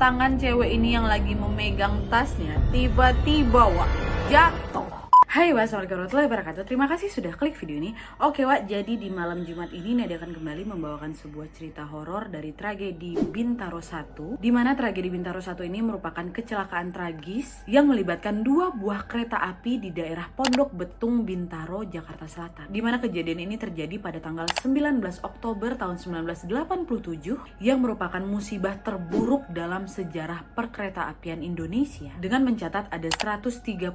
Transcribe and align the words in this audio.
tangan 0.00 0.40
cewek 0.40 0.72
ini 0.72 0.96
yang 0.96 1.04
lagi 1.04 1.36
memegang 1.36 2.00
tasnya 2.08 2.56
tiba-tiba 2.72 3.68
wah 3.68 3.92
jatuh. 4.32 4.99
Hai 5.30 5.54
wassalamualaikum 5.54 5.94
warahmatullahi 5.94 6.26
wabarakatuh. 6.26 6.62
Terima 6.66 6.90
kasih 6.90 7.06
sudah 7.06 7.30
klik 7.38 7.54
video 7.54 7.78
ini. 7.78 7.94
Oke 8.18 8.42
Wak, 8.42 8.66
jadi 8.66 8.98
di 8.98 9.06
malam 9.14 9.46
Jumat 9.46 9.70
ini 9.70 9.94
Nadia 9.94 10.18
akan 10.18 10.34
kembali 10.34 10.66
membawakan 10.74 11.14
sebuah 11.14 11.54
cerita 11.54 11.86
horor 11.86 12.34
dari 12.34 12.50
tragedi 12.50 13.14
Bintaro 13.14 13.78
1 13.78 14.42
Di 14.42 14.50
mana 14.50 14.74
tragedi 14.74 15.06
Bintaro 15.06 15.38
1 15.38 15.54
ini 15.70 15.86
merupakan 15.86 16.26
kecelakaan 16.34 16.90
tragis 16.90 17.62
Yang 17.70 17.94
melibatkan 17.94 18.42
dua 18.42 18.74
buah 18.74 19.06
kereta 19.06 19.38
api 19.38 19.78
di 19.78 19.94
daerah 19.94 20.26
Pondok 20.34 20.74
Betung 20.74 21.22
Bintaro, 21.22 21.86
Jakarta 21.86 22.26
Selatan. 22.26 22.66
Di 22.66 22.82
mana 22.82 22.98
kejadian 22.98 23.46
ini 23.46 23.54
terjadi 23.54 24.02
pada 24.02 24.18
tanggal 24.18 24.50
19 24.50 24.98
Oktober 25.22 25.78
tahun 25.78 26.26
1987 26.26 27.62
Yang 27.62 27.78
merupakan 27.78 28.22
musibah 28.26 28.82
terburuk 28.82 29.46
dalam 29.54 29.86
sejarah 29.86 30.42
perkereta 30.58 31.06
apian 31.06 31.46
Indonesia. 31.46 32.10
Dengan 32.18 32.42
mencatat 32.50 32.90
ada 32.90 33.06
139 33.06 33.94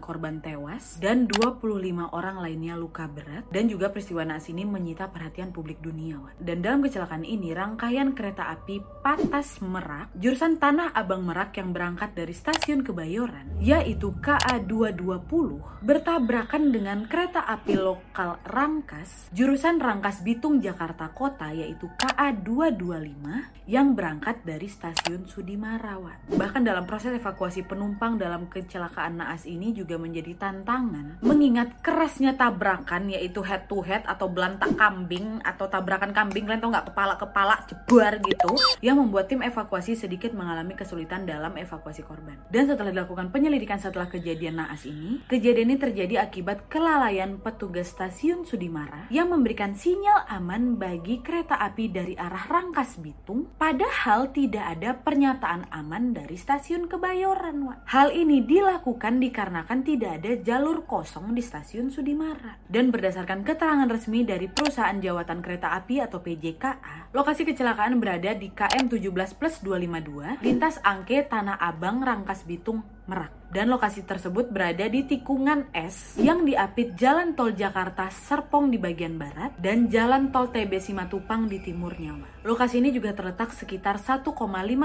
korban 0.00 0.40
tewas 0.40 0.61
tewas 0.62 1.02
dan 1.02 1.26
25 1.26 2.14
orang 2.14 2.38
lainnya 2.38 2.78
luka 2.78 3.10
berat 3.10 3.42
dan 3.50 3.66
juga 3.66 3.90
peristiwa 3.90 4.22
naas 4.22 4.46
ini 4.46 4.62
menyita 4.62 5.10
perhatian 5.10 5.50
publik 5.50 5.82
dunia. 5.82 6.22
Dan 6.38 6.62
dalam 6.62 6.86
kecelakaan 6.86 7.26
ini 7.26 7.50
rangkaian 7.50 8.14
kereta 8.14 8.46
api 8.46 8.78
Patas 9.02 9.58
Merak 9.58 10.14
jurusan 10.14 10.62
Tanah 10.62 10.94
Abang 10.94 11.26
Merak 11.26 11.58
yang 11.58 11.74
berangkat 11.74 12.14
dari 12.14 12.30
stasiun 12.30 12.86
Kebayoran 12.86 13.58
yaitu 13.58 14.14
KA 14.22 14.62
220 14.62 15.82
bertabrakan 15.82 16.70
dengan 16.70 17.10
kereta 17.10 17.42
api 17.42 17.74
lokal 17.74 18.38
Rangkas 18.46 19.34
jurusan 19.34 19.82
Rangkas 19.82 20.22
Bitung 20.22 20.62
Jakarta 20.62 21.10
Kota 21.10 21.50
yaitu 21.50 21.90
KA 21.98 22.30
225 22.38 23.66
yang 23.66 23.98
berangkat 23.98 24.46
dari 24.46 24.70
stasiun 24.70 25.26
Sudimarawan. 25.26 26.22
Bahkan 26.30 26.62
dalam 26.62 26.86
proses 26.86 27.18
evakuasi 27.18 27.66
penumpang 27.66 28.14
dalam 28.14 28.46
kecelakaan 28.46 29.18
naas 29.18 29.42
ini 29.42 29.74
juga 29.74 29.98
menjadi 29.98 30.38
tantangan 30.52 31.16
mengingat 31.24 31.80
kerasnya 31.80 32.36
tabrakan 32.36 33.08
yaitu 33.08 33.40
head 33.40 33.64
to 33.72 33.80
head 33.80 34.04
atau 34.04 34.28
belantak 34.28 34.76
kambing 34.76 35.40
atau 35.40 35.64
tabrakan 35.64 36.12
kambing 36.12 36.44
kalian 36.44 36.60
tau 36.60 36.68
nggak 36.68 36.92
kepala 36.92 37.14
kepala 37.16 37.54
jebar 37.64 38.20
gitu 38.20 38.52
yang 38.84 39.00
membuat 39.00 39.32
tim 39.32 39.40
evakuasi 39.40 39.96
sedikit 39.96 40.36
mengalami 40.36 40.76
kesulitan 40.76 41.24
dalam 41.24 41.56
evakuasi 41.56 42.04
korban. 42.04 42.36
Dan 42.52 42.68
setelah 42.68 42.92
dilakukan 42.92 43.32
penyelidikan 43.32 43.80
setelah 43.80 44.12
kejadian 44.12 44.60
naas 44.60 44.84
ini 44.84 45.24
kejadian 45.24 45.72
ini 45.72 45.80
terjadi 45.80 46.28
akibat 46.28 46.68
kelalaian 46.68 47.40
petugas 47.40 47.88
stasiun 47.88 48.44
Sudimara 48.44 49.08
yang 49.08 49.32
memberikan 49.32 49.72
sinyal 49.72 50.28
aman 50.28 50.76
bagi 50.76 51.24
kereta 51.24 51.56
api 51.56 51.88
dari 51.88 52.12
arah 52.12 52.44
Rangkas 52.44 53.00
Bitung 53.00 53.48
padahal 53.56 54.28
tidak 54.36 54.76
ada 54.76 55.00
pernyataan 55.00 55.72
aman 55.72 56.12
dari 56.12 56.36
stasiun 56.36 56.92
Kebayoran 56.92 57.64
hal 57.88 58.10
ini 58.10 58.42
dilakukan 58.42 59.22
dikarenakan 59.22 59.86
tidak 59.86 60.10
ada 60.18 60.41
jalur 60.42 60.82
kosong 60.84 61.32
di 61.32 61.40
stasiun 61.40 61.88
Sudimara. 61.88 62.58
Dan 62.66 62.90
berdasarkan 62.90 63.46
keterangan 63.46 63.86
resmi 63.86 64.26
dari 64.26 64.50
perusahaan 64.50 64.98
jawatan 64.98 65.38
kereta 65.38 65.72
api 65.78 66.02
atau 66.02 66.18
PJKA, 66.18 67.14
lokasi 67.14 67.46
kecelakaan 67.46 68.02
berada 68.02 68.34
di 68.34 68.50
KM 68.50 68.90
17 68.90 69.38
plus 69.38 69.54
252, 69.62 70.42
lintas 70.42 70.82
Angke 70.82 71.22
Tanah 71.22 71.56
Abang 71.62 72.02
Rangkas 72.02 72.42
Bitung, 72.42 72.82
Merak 73.10 73.42
dan 73.52 73.68
lokasi 73.68 74.00
tersebut 74.02 74.48
berada 74.48 74.88
di 74.88 75.04
tikungan 75.04 75.68
S 75.76 76.16
yang 76.16 76.48
diapit 76.48 76.96
Jalan 76.96 77.36
Tol 77.36 77.52
Jakarta 77.52 78.08
Serpong 78.08 78.72
di 78.72 78.80
bagian 78.80 79.20
barat 79.20 79.52
dan 79.60 79.92
Jalan 79.92 80.32
Tol 80.32 80.48
TB 80.48 80.80
Simatupang 80.80 81.46
di 81.52 81.60
timurnya. 81.60 82.16
Lokasi 82.42 82.80
ini 82.80 82.90
juga 82.90 83.12
terletak 83.12 83.52
sekitar 83.52 84.00
1,5 84.00 84.34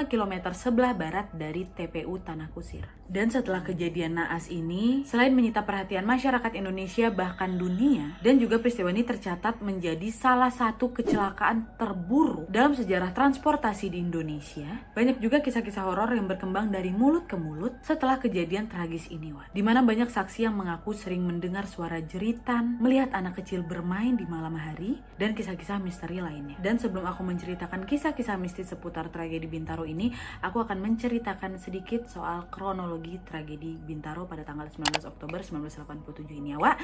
km 0.06 0.34
sebelah 0.52 0.94
barat 0.94 1.32
dari 1.34 1.66
TPU 1.66 2.20
Tanah 2.22 2.52
Kusir. 2.52 2.86
Dan 3.08 3.32
setelah 3.32 3.64
kejadian 3.64 4.20
naas 4.20 4.52
ini, 4.52 5.08
selain 5.08 5.32
menyita 5.32 5.64
perhatian 5.64 6.04
masyarakat 6.04 6.52
Indonesia 6.60 7.08
bahkan 7.08 7.56
dunia, 7.56 8.20
dan 8.20 8.36
juga 8.36 8.60
peristiwa 8.60 8.92
ini 8.92 9.08
tercatat 9.08 9.64
menjadi 9.64 10.12
salah 10.12 10.52
satu 10.52 10.92
kecelakaan 10.92 11.80
terburuk 11.80 12.52
dalam 12.52 12.76
sejarah 12.76 13.16
transportasi 13.16 13.96
di 13.96 14.04
Indonesia, 14.04 14.68
banyak 14.92 15.24
juga 15.24 15.40
kisah-kisah 15.40 15.88
horor 15.88 16.14
yang 16.14 16.28
berkembang 16.28 16.68
dari 16.68 16.92
mulut 16.92 17.26
ke 17.32 17.40
mulut 17.40 17.80
setelah 17.80 18.07
kejadian 18.16 18.38
kejadian 18.38 18.72
tragis 18.72 19.12
ini, 19.12 19.36
Wan. 19.36 19.50
Di 19.52 19.60
mana 19.60 19.84
banyak 19.84 20.08
saksi 20.08 20.48
yang 20.48 20.56
mengaku 20.56 20.96
sering 20.96 21.26
mendengar 21.26 21.68
suara 21.68 22.00
jeritan, 22.00 22.80
melihat 22.80 23.12
anak 23.12 23.44
kecil 23.44 23.60
bermain 23.60 24.16
di 24.16 24.24
malam 24.24 24.56
hari, 24.56 25.04
dan 25.20 25.36
kisah-kisah 25.36 25.84
misteri 25.84 26.24
lainnya. 26.24 26.56
Dan 26.64 26.80
sebelum 26.80 27.04
aku 27.04 27.28
menceritakan 27.28 27.84
kisah-kisah 27.84 28.40
mistis 28.40 28.72
seputar 28.72 29.12
tragedi 29.12 29.52
Bintaro 29.52 29.84
ini, 29.84 30.16
aku 30.40 30.64
akan 30.64 30.80
menceritakan 30.80 31.60
sedikit 31.60 32.08
soal 32.08 32.48
kronologi 32.48 33.20
tragedi 33.26 33.76
Bintaro 33.76 34.24
pada 34.30 34.48
tanggal 34.48 34.72
19 34.72 35.04
Oktober 35.04 35.44
1987 35.44 36.40
ini 36.40 36.56
ya, 36.56 36.58
Wak. 36.64 36.80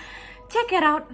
Check 0.51 0.73
it 0.75 0.83
out! 0.83 1.05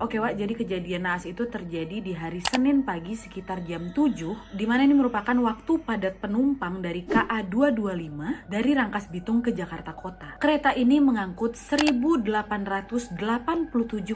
Oke 0.00 0.16
Wak, 0.16 0.32
jadi 0.32 0.56
kejadian 0.56 1.04
naas 1.04 1.28
itu 1.28 1.44
terjadi 1.44 2.00
di 2.00 2.16
hari 2.16 2.40
Senin 2.40 2.88
pagi 2.88 3.12
sekitar 3.12 3.60
jam 3.68 3.92
7 3.92 4.56
Di 4.56 4.64
mana 4.64 4.88
ini 4.88 4.96
merupakan 4.96 5.36
waktu 5.36 5.76
padat 5.84 6.24
penumpang 6.24 6.80
dari 6.80 7.04
KA 7.04 7.44
225 7.44 8.48
dari 8.48 8.70
Rangkas 8.72 9.12
Bitung 9.12 9.44
ke 9.44 9.52
Jakarta 9.52 9.92
Kota. 9.92 10.40
Kereta 10.40 10.72
ini 10.72 11.04
mengangkut 11.04 11.52
1887 11.52 13.12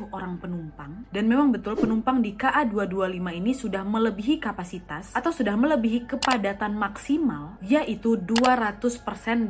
orang 0.09 0.41
penumpang. 0.41 1.05
Dan 1.13 1.29
memang 1.29 1.53
betul 1.53 1.77
penumpang 1.77 2.25
di 2.25 2.33
KA 2.33 2.65
225 2.65 3.41
ini 3.45 3.53
sudah 3.53 3.85
melebihi 3.85 4.41
kapasitas 4.41 5.13
Atau 5.13 5.37
sudah 5.37 5.53
melebihi 5.53 6.09
kepadatan 6.09 6.81
maksimal 6.81 7.61
Yaitu 7.61 8.17
200% 8.17 8.89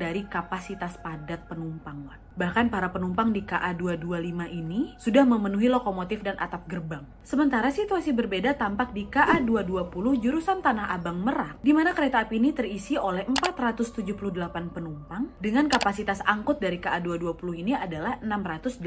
dari 0.03 0.27
kapasitas 0.27 0.99
padat 0.99 1.47
penumpang 1.47 2.11
Wak 2.11 2.24
Bahkan 2.34 2.67
para 2.67 2.91
penumpang 2.91 3.31
di 3.31 3.47
KA 3.47 3.71
225 3.78 4.50
ini 4.50 4.99
sudah 4.99 5.22
memenuhi 5.22 5.71
lokomotif 5.71 6.27
dan 6.27 6.34
atap 6.43 6.67
gerbang. 6.67 7.06
Sementara 7.22 7.71
situasi 7.71 8.11
berbeda 8.11 8.59
tampak 8.59 8.91
di 8.91 9.06
KA 9.06 9.39
220 9.39 10.19
jurusan 10.19 10.59
Tanah 10.59 10.91
Abang 10.91 11.23
Merak, 11.23 11.62
di 11.62 11.71
mana 11.71 11.94
kereta 11.94 12.27
api 12.27 12.43
ini 12.43 12.50
terisi 12.50 12.99
oleh 12.99 13.23
478 13.23 14.75
penumpang 14.75 15.31
dengan 15.39 15.71
kapasitas 15.71 16.27
angkut 16.27 16.59
dari 16.59 16.83
KA 16.83 16.99
220 16.99 17.62
ini 17.62 17.73
adalah 17.78 18.19
685 18.19 18.83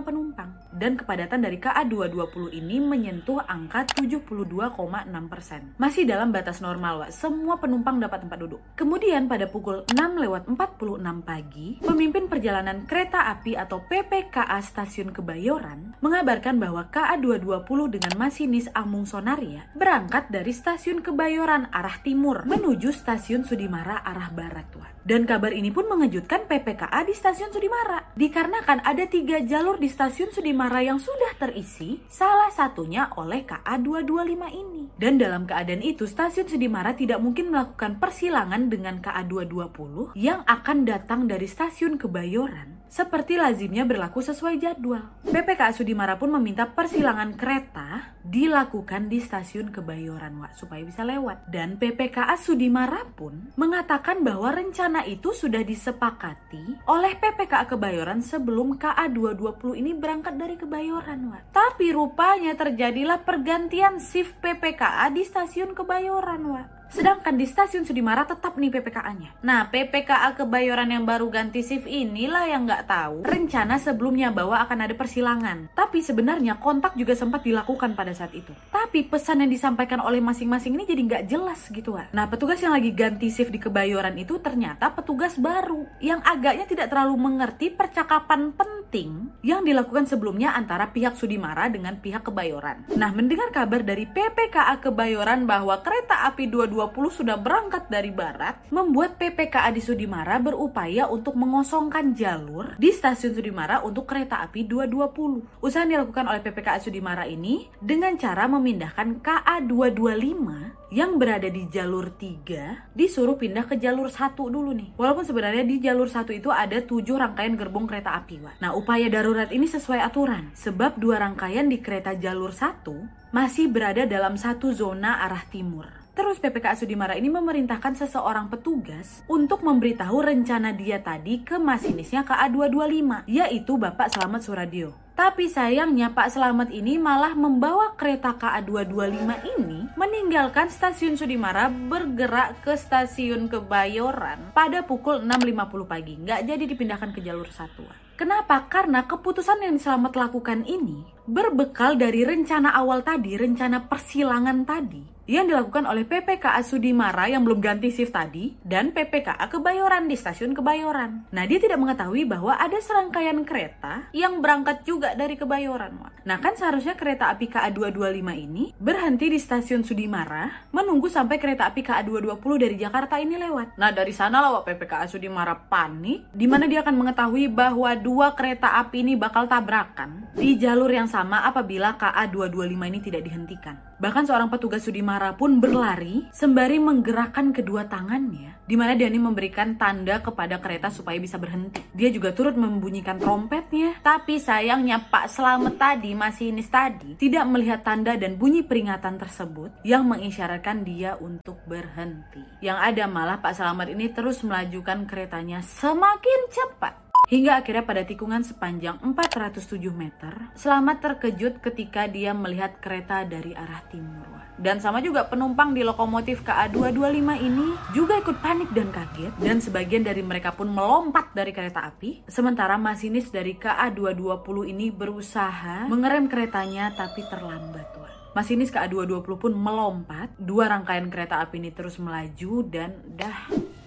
penumpang. 0.00 0.50
Dan 0.72 0.96
kepadatan 0.96 1.44
dari 1.44 1.60
KA 1.60 1.84
220 1.84 2.56
ini 2.56 2.80
menyentuh 2.80 3.44
angka 3.44 3.84
72,6%. 3.92 5.76
Masih 5.76 6.08
dalam 6.08 6.32
batas 6.32 6.64
normal, 6.64 7.04
Wak. 7.04 7.10
Semua 7.12 7.60
penumpang 7.60 8.00
dapat 8.00 8.24
tempat 8.24 8.38
duduk. 8.40 8.60
Kemudian 8.72 9.28
pada 9.28 9.44
pukul 9.50 9.84
6 9.92 10.16
lewat 10.16 10.48
46 10.48 11.22
pagi, 11.26 11.76
pemimpin 11.82 12.30
perjalanan 12.30 12.69
Perjalanan 12.70 12.86
Kereta 12.86 13.26
Api 13.34 13.58
atau 13.58 13.82
PPKA 13.82 14.62
Stasiun 14.62 15.10
Kebayoran 15.10 15.98
mengabarkan 15.98 16.62
bahwa 16.62 16.86
KA220 16.86 17.98
dengan 17.98 18.14
masinis 18.14 18.70
Amung 18.78 19.10
Sonaria 19.10 19.66
berangkat 19.74 20.30
dari 20.30 20.54
Stasiun 20.54 21.02
Kebayoran 21.02 21.66
arah 21.74 21.98
timur 22.06 22.46
menuju 22.46 22.94
Stasiun 22.94 23.42
Sudimara 23.42 23.98
arah 24.06 24.30
barat. 24.30 24.70
Tuan. 24.70 24.86
Dan 25.00 25.26
kabar 25.26 25.50
ini 25.50 25.74
pun 25.74 25.90
mengejutkan 25.90 26.46
PPKA 26.46 27.02
di 27.02 27.16
Stasiun 27.16 27.50
Sudimara 27.50 28.06
dikarenakan 28.14 28.86
ada 28.86 29.02
tiga 29.10 29.42
jalur 29.42 29.80
di 29.82 29.90
Stasiun 29.90 30.30
Sudimara 30.30 30.78
yang 30.84 31.02
sudah 31.02 31.34
terisi, 31.40 31.98
salah 32.06 32.52
satunya 32.52 33.10
oleh 33.18 33.42
KA225 33.48 34.42
ini. 34.52 34.92
Dan 35.00 35.16
dalam 35.16 35.48
keadaan 35.48 35.80
itu, 35.80 36.04
Stasiun 36.04 36.46
Sudimara 36.46 36.92
tidak 36.92 37.18
mungkin 37.18 37.48
melakukan 37.48 37.96
persilangan 37.96 38.68
dengan 38.68 39.00
KA220 39.00 40.14
yang 40.20 40.44
akan 40.44 40.84
datang 40.84 41.24
dari 41.24 41.48
Stasiun 41.48 41.96
Kebayoran 41.96 42.59
seperti 42.90 43.38
lazimnya 43.38 43.86
berlaku 43.86 44.18
sesuai 44.18 44.58
jadwal. 44.58 45.06
PPKA 45.22 45.70
Sudimara 45.70 46.18
pun 46.18 46.34
meminta 46.34 46.66
persilangan 46.66 47.38
kereta 47.38 48.18
dilakukan 48.26 49.06
di 49.06 49.22
stasiun 49.22 49.70
Kebayoran 49.70 50.34
Wak 50.42 50.58
supaya 50.58 50.82
bisa 50.82 51.06
lewat. 51.06 51.46
Dan 51.46 51.78
PPKA 51.78 52.34
Sudimara 52.34 53.06
pun 53.14 53.54
mengatakan 53.54 54.26
bahwa 54.26 54.50
rencana 54.50 55.06
itu 55.06 55.30
sudah 55.30 55.62
disepakati 55.62 56.82
oleh 56.90 57.14
PPKA 57.14 57.70
Kebayoran 57.70 58.26
sebelum 58.26 58.74
KA 58.74 59.06
220 59.06 59.78
ini 59.78 59.94
berangkat 59.94 60.34
dari 60.34 60.58
Kebayoran 60.58 61.30
Wak. 61.30 61.54
Tapi 61.54 61.94
rupanya 61.94 62.58
terjadilah 62.58 63.22
pergantian 63.22 64.02
shift 64.02 64.34
PPKA 64.42 65.06
di 65.14 65.22
stasiun 65.22 65.78
Kebayoran 65.78 66.42
Wak. 66.50 66.79
Sedangkan 66.90 67.38
di 67.38 67.46
stasiun 67.46 67.86
Sudimara 67.86 68.26
tetap 68.26 68.58
nih 68.58 68.68
PPKA-nya. 68.74 69.38
Nah, 69.46 69.70
PPKA 69.70 70.34
Kebayoran 70.34 70.90
yang 70.90 71.06
baru 71.06 71.30
ganti 71.30 71.62
shift 71.62 71.86
inilah 71.86 72.50
yang 72.50 72.66
nggak 72.66 72.90
tahu 72.90 73.22
rencana 73.22 73.78
sebelumnya 73.78 74.34
bahwa 74.34 74.58
akan 74.58 74.90
ada 74.90 74.94
persilangan. 74.98 75.70
Tapi 75.72 76.02
sebenarnya 76.02 76.58
kontak 76.58 76.98
juga 76.98 77.14
sempat 77.14 77.46
dilakukan 77.46 77.94
pada 77.94 78.10
saat 78.10 78.34
itu. 78.34 78.50
Tapi 78.74 79.06
pesan 79.06 79.46
yang 79.46 79.50
disampaikan 79.54 80.02
oleh 80.02 80.18
masing-masing 80.18 80.74
ini 80.74 80.84
jadi 80.84 81.02
nggak 81.06 81.24
jelas 81.30 81.70
gitu 81.70 81.94
kan. 81.94 82.10
Nah, 82.10 82.26
petugas 82.26 82.58
yang 82.58 82.74
lagi 82.74 82.90
ganti 82.90 83.30
shift 83.30 83.54
di 83.54 83.62
Kebayoran 83.62 84.18
itu 84.18 84.42
ternyata 84.42 84.90
petugas 84.90 85.38
baru 85.38 85.86
yang 86.02 86.18
agaknya 86.26 86.66
tidak 86.66 86.90
terlalu 86.90 87.14
mengerti 87.14 87.70
percakapan 87.70 88.50
penting 88.50 89.30
yang 89.46 89.62
dilakukan 89.62 90.10
sebelumnya 90.10 90.58
antara 90.58 90.90
pihak 90.90 91.14
Sudimara 91.14 91.70
dengan 91.70 92.02
pihak 92.02 92.26
Kebayoran. 92.26 92.90
Nah, 92.98 93.14
mendengar 93.14 93.54
kabar 93.54 93.86
dari 93.86 94.10
PPKA 94.10 94.82
Kebayoran 94.82 95.46
bahwa 95.46 95.78
kereta 95.86 96.26
api 96.26 96.50
220 96.88 97.20
sudah 97.20 97.36
berangkat 97.36 97.92
dari 97.92 98.08
barat, 98.08 98.64
membuat 98.72 99.20
PPKA 99.20 99.68
di 99.68 99.84
Sudimara 99.84 100.40
berupaya 100.40 101.04
untuk 101.12 101.36
mengosongkan 101.36 102.16
jalur 102.16 102.72
di 102.80 102.88
stasiun 102.88 103.36
Sudimara 103.36 103.84
untuk 103.84 104.08
kereta 104.08 104.40
api 104.40 104.64
220. 104.64 105.60
Usaha 105.60 105.84
yang 105.84 106.00
dilakukan 106.00 106.24
oleh 106.24 106.40
PPKA 106.40 106.80
Sudimara 106.80 107.28
ini 107.28 107.68
dengan 107.84 108.16
cara 108.16 108.48
memindahkan 108.48 109.20
KA 109.20 109.60
225 109.60 110.90
yang 110.90 111.20
berada 111.20 111.46
di 111.46 111.68
jalur 111.68 112.16
3 112.16 112.96
disuruh 112.96 113.36
pindah 113.36 113.68
ke 113.68 113.76
jalur 113.76 114.08
1 114.08 114.34
dulu 114.34 114.72
nih. 114.72 114.96
Walaupun 114.96 115.22
sebenarnya 115.28 115.62
di 115.68 115.84
jalur 115.84 116.08
1 116.08 116.32
itu 116.32 116.48
ada 116.48 116.80
7 116.80 117.04
rangkaian 117.14 117.54
gerbong 117.60 117.84
kereta 117.84 118.16
api, 118.16 118.40
Wak. 118.40 118.56
Nah, 118.64 118.72
upaya 118.72 119.06
darurat 119.12 119.52
ini 119.52 119.68
sesuai 119.68 120.00
aturan 120.00 120.50
sebab 120.56 120.96
dua 120.96 121.20
rangkaian 121.20 121.68
di 121.68 121.78
kereta 121.78 122.16
jalur 122.16 122.50
1 122.50 123.30
masih 123.30 123.70
berada 123.70 124.08
dalam 124.08 124.34
satu 124.34 124.74
zona 124.74 125.22
arah 125.22 125.46
timur. 125.46 125.99
Terus 126.12 126.42
PPKA 126.42 126.74
Sudimara 126.74 127.14
ini 127.14 127.30
memerintahkan 127.30 127.94
seseorang 127.94 128.50
petugas 128.50 129.22
untuk 129.30 129.62
memberitahu 129.62 130.20
rencana 130.26 130.74
dia 130.74 130.98
tadi 130.98 131.42
ke 131.46 131.56
masinisnya 131.56 132.26
KA225, 132.26 133.30
yaitu 133.30 133.78
Bapak 133.78 134.10
Selamat 134.10 134.42
Suradio. 134.42 134.90
Tapi 135.20 135.52
sayangnya 135.52 136.16
Pak 136.16 136.32
Selamat 136.32 136.72
ini 136.72 136.96
malah 136.96 137.36
membawa 137.36 137.92
kereta 137.92 138.32
KA225 138.40 139.28
ini 139.52 139.84
meninggalkan 139.92 140.72
stasiun 140.72 141.20
Sudimara 141.20 141.68
bergerak 141.68 142.64
ke 142.64 142.72
stasiun 142.72 143.52
Kebayoran 143.52 144.56
pada 144.56 144.80
pukul 144.80 145.20
6.50 145.20 145.84
pagi. 145.84 146.16
Nggak 146.24 146.40
jadi 146.48 146.64
dipindahkan 146.64 147.12
ke 147.12 147.20
jalur 147.20 147.52
satuan. 147.52 147.92
Kenapa? 148.16 148.64
Karena 148.68 149.04
keputusan 149.04 149.60
yang 149.60 149.76
Selamat 149.76 150.16
lakukan 150.16 150.64
ini 150.64 151.04
berbekal 151.30 151.94
dari 151.94 152.26
rencana 152.26 152.74
awal 152.74 153.06
tadi, 153.06 153.38
rencana 153.38 153.86
persilangan 153.86 154.66
tadi 154.66 155.20
yang 155.30 155.46
dilakukan 155.46 155.86
oleh 155.86 156.02
PPKA 156.02 156.58
Sudimara 156.66 157.30
yang 157.30 157.46
belum 157.46 157.62
ganti 157.62 157.94
shift 157.94 158.10
tadi 158.10 158.58
dan 158.66 158.90
PPKA 158.90 159.46
Kebayoran 159.46 160.10
di 160.10 160.18
stasiun 160.18 160.58
Kebayoran. 160.58 161.30
Nah, 161.30 161.46
dia 161.46 161.62
tidak 161.62 161.78
mengetahui 161.78 162.26
bahwa 162.26 162.58
ada 162.58 162.74
serangkaian 162.82 163.38
kereta 163.46 164.10
yang 164.10 164.42
berangkat 164.42 164.82
juga 164.82 165.14
dari 165.14 165.38
Kebayoran. 165.38 166.02
Nah, 166.26 166.36
kan 166.42 166.58
seharusnya 166.58 166.98
kereta 166.98 167.30
api 167.30 167.46
KA225 167.46 168.28
ini 168.34 168.74
berhenti 168.82 169.30
di 169.30 169.38
stasiun 169.38 169.86
Sudimara 169.86 170.66
menunggu 170.74 171.06
sampai 171.06 171.38
kereta 171.38 171.70
api 171.70 171.86
KA220 171.86 172.52
dari 172.58 172.74
Jakarta 172.74 173.22
ini 173.22 173.38
lewat. 173.38 173.78
Nah, 173.78 173.94
dari 173.94 174.10
sana 174.10 174.42
lah 174.42 174.66
PPKA 174.66 175.06
Sudimara 175.06 175.54
panik 175.54 176.26
di 176.34 176.50
mana 176.50 176.66
dia 176.66 176.82
akan 176.82 177.06
mengetahui 177.06 177.46
bahwa 177.46 177.94
dua 177.94 178.34
kereta 178.34 178.82
api 178.82 179.06
ini 179.06 179.14
bakal 179.14 179.46
tabrakan 179.46 180.26
di 180.34 180.58
jalur 180.58 180.90
yang 180.90 181.06
sama 181.06 181.19
apabila 181.28 182.00
KA225 182.00 182.80
ini 182.88 182.98
tidak 183.04 183.22
dihentikan. 183.28 183.76
Bahkan 184.00 184.24
seorang 184.24 184.48
petugas 184.48 184.80
Sudimara 184.80 185.36
pun 185.36 185.60
berlari 185.60 186.24
sembari 186.32 186.80
menggerakkan 186.80 187.52
kedua 187.52 187.84
tangannya 187.84 188.60
di 188.70 188.78
mana 188.78 188.94
dia 188.94 189.10
ini 189.10 189.18
memberikan 189.18 189.74
tanda 189.74 190.22
kepada 190.22 190.62
kereta 190.62 190.94
supaya 190.94 191.18
bisa 191.18 191.42
berhenti. 191.42 191.82
Dia 191.90 192.06
juga 192.14 192.30
turut 192.30 192.54
membunyikan 192.54 193.18
trompetnya, 193.18 193.98
tapi 193.98 194.38
sayangnya 194.38 195.10
Pak 195.10 195.26
Slamet 195.26 195.74
tadi, 195.74 196.14
masinis 196.14 196.70
tadi, 196.70 197.18
tidak 197.18 197.50
melihat 197.50 197.82
tanda 197.82 198.14
dan 198.14 198.38
bunyi 198.38 198.62
peringatan 198.62 199.18
tersebut 199.18 199.82
yang 199.82 200.06
mengisyaratkan 200.06 200.86
dia 200.86 201.18
untuk 201.18 201.58
berhenti. 201.66 202.46
Yang 202.62 202.78
ada 202.94 203.04
malah 203.10 203.42
Pak 203.42 203.58
Slamet 203.58 203.90
ini 203.90 204.06
terus 204.14 204.38
melajukan 204.46 205.02
keretanya 205.10 205.66
semakin 205.66 206.40
cepat 206.54 207.09
Hingga 207.30 207.62
akhirnya 207.62 207.86
pada 207.86 208.02
tikungan 208.02 208.42
sepanjang 208.42 208.98
407 209.06 209.78
meter, 209.94 210.50
Selamat 210.58 210.98
terkejut 210.98 211.62
ketika 211.62 212.10
dia 212.10 212.34
melihat 212.34 212.82
kereta 212.82 213.22
dari 213.22 213.54
arah 213.54 213.86
timur. 213.86 214.26
Dan 214.58 214.82
sama 214.82 214.98
juga 214.98 215.30
penumpang 215.30 215.70
di 215.70 215.86
lokomotif 215.86 216.42
KA225 216.42 217.30
ini 217.38 217.78
juga 217.94 218.18
ikut 218.18 218.34
panik 218.42 218.74
dan 218.74 218.90
kaget 218.90 219.30
dan 219.38 219.62
sebagian 219.62 220.02
dari 220.02 220.26
mereka 220.26 220.58
pun 220.58 220.74
melompat 220.74 221.30
dari 221.30 221.54
kereta 221.54 221.86
api. 221.86 222.26
Sementara 222.26 222.74
masinis 222.74 223.30
dari 223.30 223.54
KA220 223.54 224.56
ini 224.66 224.90
berusaha 224.90 225.86
mengerem 225.86 226.26
keretanya 226.26 226.90
tapi 226.98 227.22
terlambat. 227.30 227.94
Masinis 228.34 228.74
KA220 228.74 229.38
pun 229.38 229.54
melompat, 229.54 230.34
dua 230.34 230.66
rangkaian 230.66 231.06
kereta 231.06 231.38
api 231.46 231.62
ini 231.62 231.70
terus 231.70 231.94
melaju 232.02 232.66
dan 232.66 232.98
dah 233.14 233.38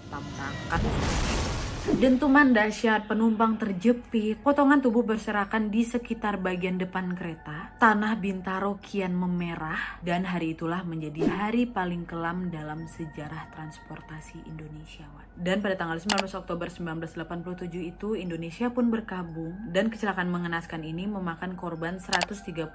tabrakan. 0.07 1.42
Dentuman 1.83 2.55
dahsyat, 2.55 3.11
penumpang 3.11 3.59
terjepit, 3.59 4.39
potongan 4.39 4.79
tubuh 4.79 5.03
berserakan 5.03 5.67
di 5.67 5.83
sekitar 5.83 6.39
bagian 6.39 6.79
depan 6.79 7.11
kereta. 7.11 7.75
Tanah 7.75 8.15
Bintaro 8.23 8.79
kian 8.79 9.11
memerah 9.11 9.99
dan 9.99 10.23
hari 10.23 10.55
itulah 10.55 10.87
menjadi 10.87 11.27
hari 11.27 11.67
paling 11.67 12.07
kelam 12.07 12.47
dalam 12.47 12.87
sejarah 12.87 13.51
transportasi 13.51 14.47
Indonesia. 14.47 15.03
Dan 15.35 15.59
pada 15.59 15.75
tanggal 15.75 15.99
19 15.99 16.23
Oktober 16.31 16.71
1987 16.71 17.67
itu 17.75 18.15
Indonesia 18.15 18.71
pun 18.71 18.87
berkabung 18.87 19.51
dan 19.75 19.91
kecelakaan 19.91 20.31
mengenaskan 20.31 20.87
ini 20.87 21.03
memakan 21.03 21.59
korban 21.59 21.99
139 21.99 22.71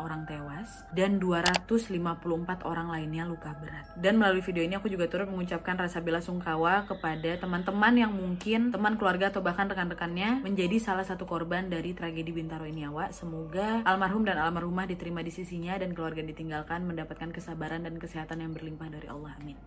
orang 0.00 0.24
tewas 0.24 0.86
dan 0.96 1.20
254 1.20 1.92
orang 2.64 2.88
lainnya 2.88 3.28
luka 3.28 3.52
berat. 3.60 3.84
Dan 4.00 4.16
melalui 4.16 4.40
video 4.40 4.64
ini 4.64 4.80
aku 4.80 4.88
juga 4.88 5.12
turut 5.12 5.28
mengucapkan 5.28 5.76
rasa 5.76 6.00
bela 6.00 6.24
sungkawa 6.24 6.88
kepada 6.88 7.36
teman-teman 7.36 7.92
yang 8.00 8.14
mungkin 8.16 8.45
teman 8.46 8.94
keluarga 8.94 9.34
atau 9.34 9.42
bahkan 9.42 9.66
rekan-rekannya 9.66 10.46
menjadi 10.46 10.78
salah 10.78 11.02
satu 11.02 11.26
korban 11.26 11.66
dari 11.66 11.98
tragedi 11.98 12.30
Bintaro 12.30 12.62
ini 12.62 12.86
awak. 12.86 13.10
Semoga 13.10 13.82
almarhum 13.82 14.22
dan 14.22 14.38
almarhumah 14.38 14.86
diterima 14.86 15.18
di 15.26 15.34
sisinya 15.34 15.74
dan 15.74 15.90
keluarga 15.90 16.22
ditinggalkan 16.22 16.86
mendapatkan 16.86 17.34
kesabaran 17.34 17.82
dan 17.82 17.98
kesehatan 17.98 18.46
yang 18.46 18.54
berlimpah 18.54 18.86
dari 18.86 19.10
Allah. 19.10 19.34
Amin. 19.42 19.58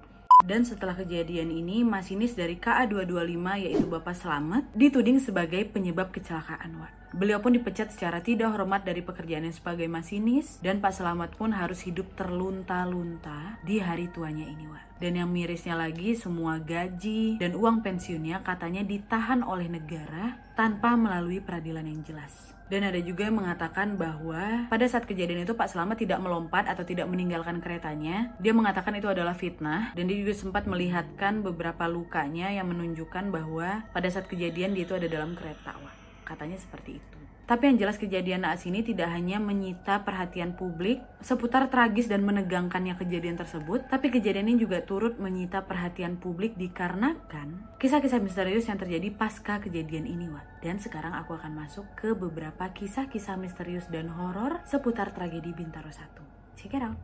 Dan 0.48 0.64
setelah 0.64 0.96
kejadian 0.96 1.52
ini, 1.52 1.84
masinis 1.84 2.32
dari 2.32 2.56
KA225 2.56 3.48
yaitu 3.60 3.84
Bapak 3.92 4.16
Selamat 4.16 4.64
dituding 4.72 5.20
sebagai 5.20 5.68
penyebab 5.68 6.16
kecelakaan, 6.16 6.80
Wak. 6.80 7.09
Beliau 7.10 7.42
pun 7.42 7.58
dipecat 7.58 7.90
secara 7.90 8.22
tidak 8.22 8.54
hormat 8.54 8.86
dari 8.86 9.02
pekerjaannya 9.02 9.50
sebagai 9.50 9.90
masinis 9.90 10.62
dan 10.62 10.78
Pak 10.78 10.94
Selamat 10.94 11.34
pun 11.34 11.50
harus 11.50 11.82
hidup 11.82 12.06
terlunta-lunta 12.14 13.58
di 13.66 13.82
hari 13.82 14.14
tuanya 14.14 14.46
ini, 14.46 14.70
Wak. 14.70 15.02
Dan 15.02 15.18
yang 15.18 15.34
mirisnya 15.34 15.74
lagi, 15.74 16.14
semua 16.14 16.62
gaji 16.62 17.42
dan 17.42 17.58
uang 17.58 17.82
pensiunnya 17.82 18.46
katanya 18.46 18.86
ditahan 18.86 19.42
oleh 19.42 19.66
negara 19.66 20.38
tanpa 20.54 20.94
melalui 20.94 21.42
peradilan 21.42 21.88
yang 21.88 22.06
jelas. 22.06 22.54
Dan 22.70 22.86
ada 22.86 23.02
juga 23.02 23.26
yang 23.26 23.42
mengatakan 23.42 23.98
bahwa 23.98 24.70
pada 24.70 24.86
saat 24.86 25.10
kejadian 25.10 25.42
itu 25.42 25.58
Pak 25.58 25.74
Selamat 25.74 25.98
tidak 25.98 26.22
melompat 26.22 26.70
atau 26.70 26.86
tidak 26.86 27.10
meninggalkan 27.10 27.58
keretanya. 27.58 28.38
Dia 28.38 28.54
mengatakan 28.54 28.94
itu 28.94 29.10
adalah 29.10 29.34
fitnah 29.34 29.98
dan 29.98 30.06
dia 30.06 30.22
juga 30.22 30.38
sempat 30.38 30.70
melihatkan 30.70 31.42
beberapa 31.42 31.90
lukanya 31.90 32.54
yang 32.54 32.70
menunjukkan 32.70 33.34
bahwa 33.34 33.90
pada 33.90 34.06
saat 34.14 34.30
kejadian 34.30 34.78
dia 34.78 34.86
itu 34.86 34.94
ada 34.94 35.10
dalam 35.10 35.34
kereta. 35.34 35.74
Wah, 35.82 35.96
katanya 36.30 36.62
seperti 36.62 37.02
itu. 37.02 37.20
Tapi 37.50 37.66
yang 37.66 37.82
jelas 37.82 37.98
kejadian 37.98 38.46
naas 38.46 38.62
ini 38.70 38.86
tidak 38.86 39.10
hanya 39.10 39.42
menyita 39.42 40.06
perhatian 40.06 40.54
publik 40.54 41.02
seputar 41.18 41.66
tragis 41.74 42.06
dan 42.06 42.22
menegangkannya 42.22 42.94
kejadian 42.94 43.42
tersebut, 43.42 43.90
tapi 43.90 44.14
kejadian 44.14 44.54
ini 44.54 44.62
juga 44.70 44.86
turut 44.86 45.18
menyita 45.18 45.66
perhatian 45.66 46.22
publik 46.22 46.54
dikarenakan 46.62 47.74
kisah-kisah 47.82 48.22
misterius 48.22 48.70
yang 48.70 48.78
terjadi 48.78 49.10
pasca 49.18 49.58
kejadian 49.58 50.06
ini, 50.06 50.30
Wak. 50.30 50.62
Dan 50.62 50.78
sekarang 50.78 51.18
aku 51.18 51.42
akan 51.42 51.58
masuk 51.58 51.90
ke 51.98 52.14
beberapa 52.14 52.70
kisah-kisah 52.70 53.42
misterius 53.42 53.90
dan 53.90 54.14
horor 54.14 54.62
seputar 54.70 55.10
tragedi 55.18 55.50
Bintaro 55.50 55.90
1. 55.90 56.06
Check 56.54 56.78
it 56.78 56.86
out. 56.86 57.02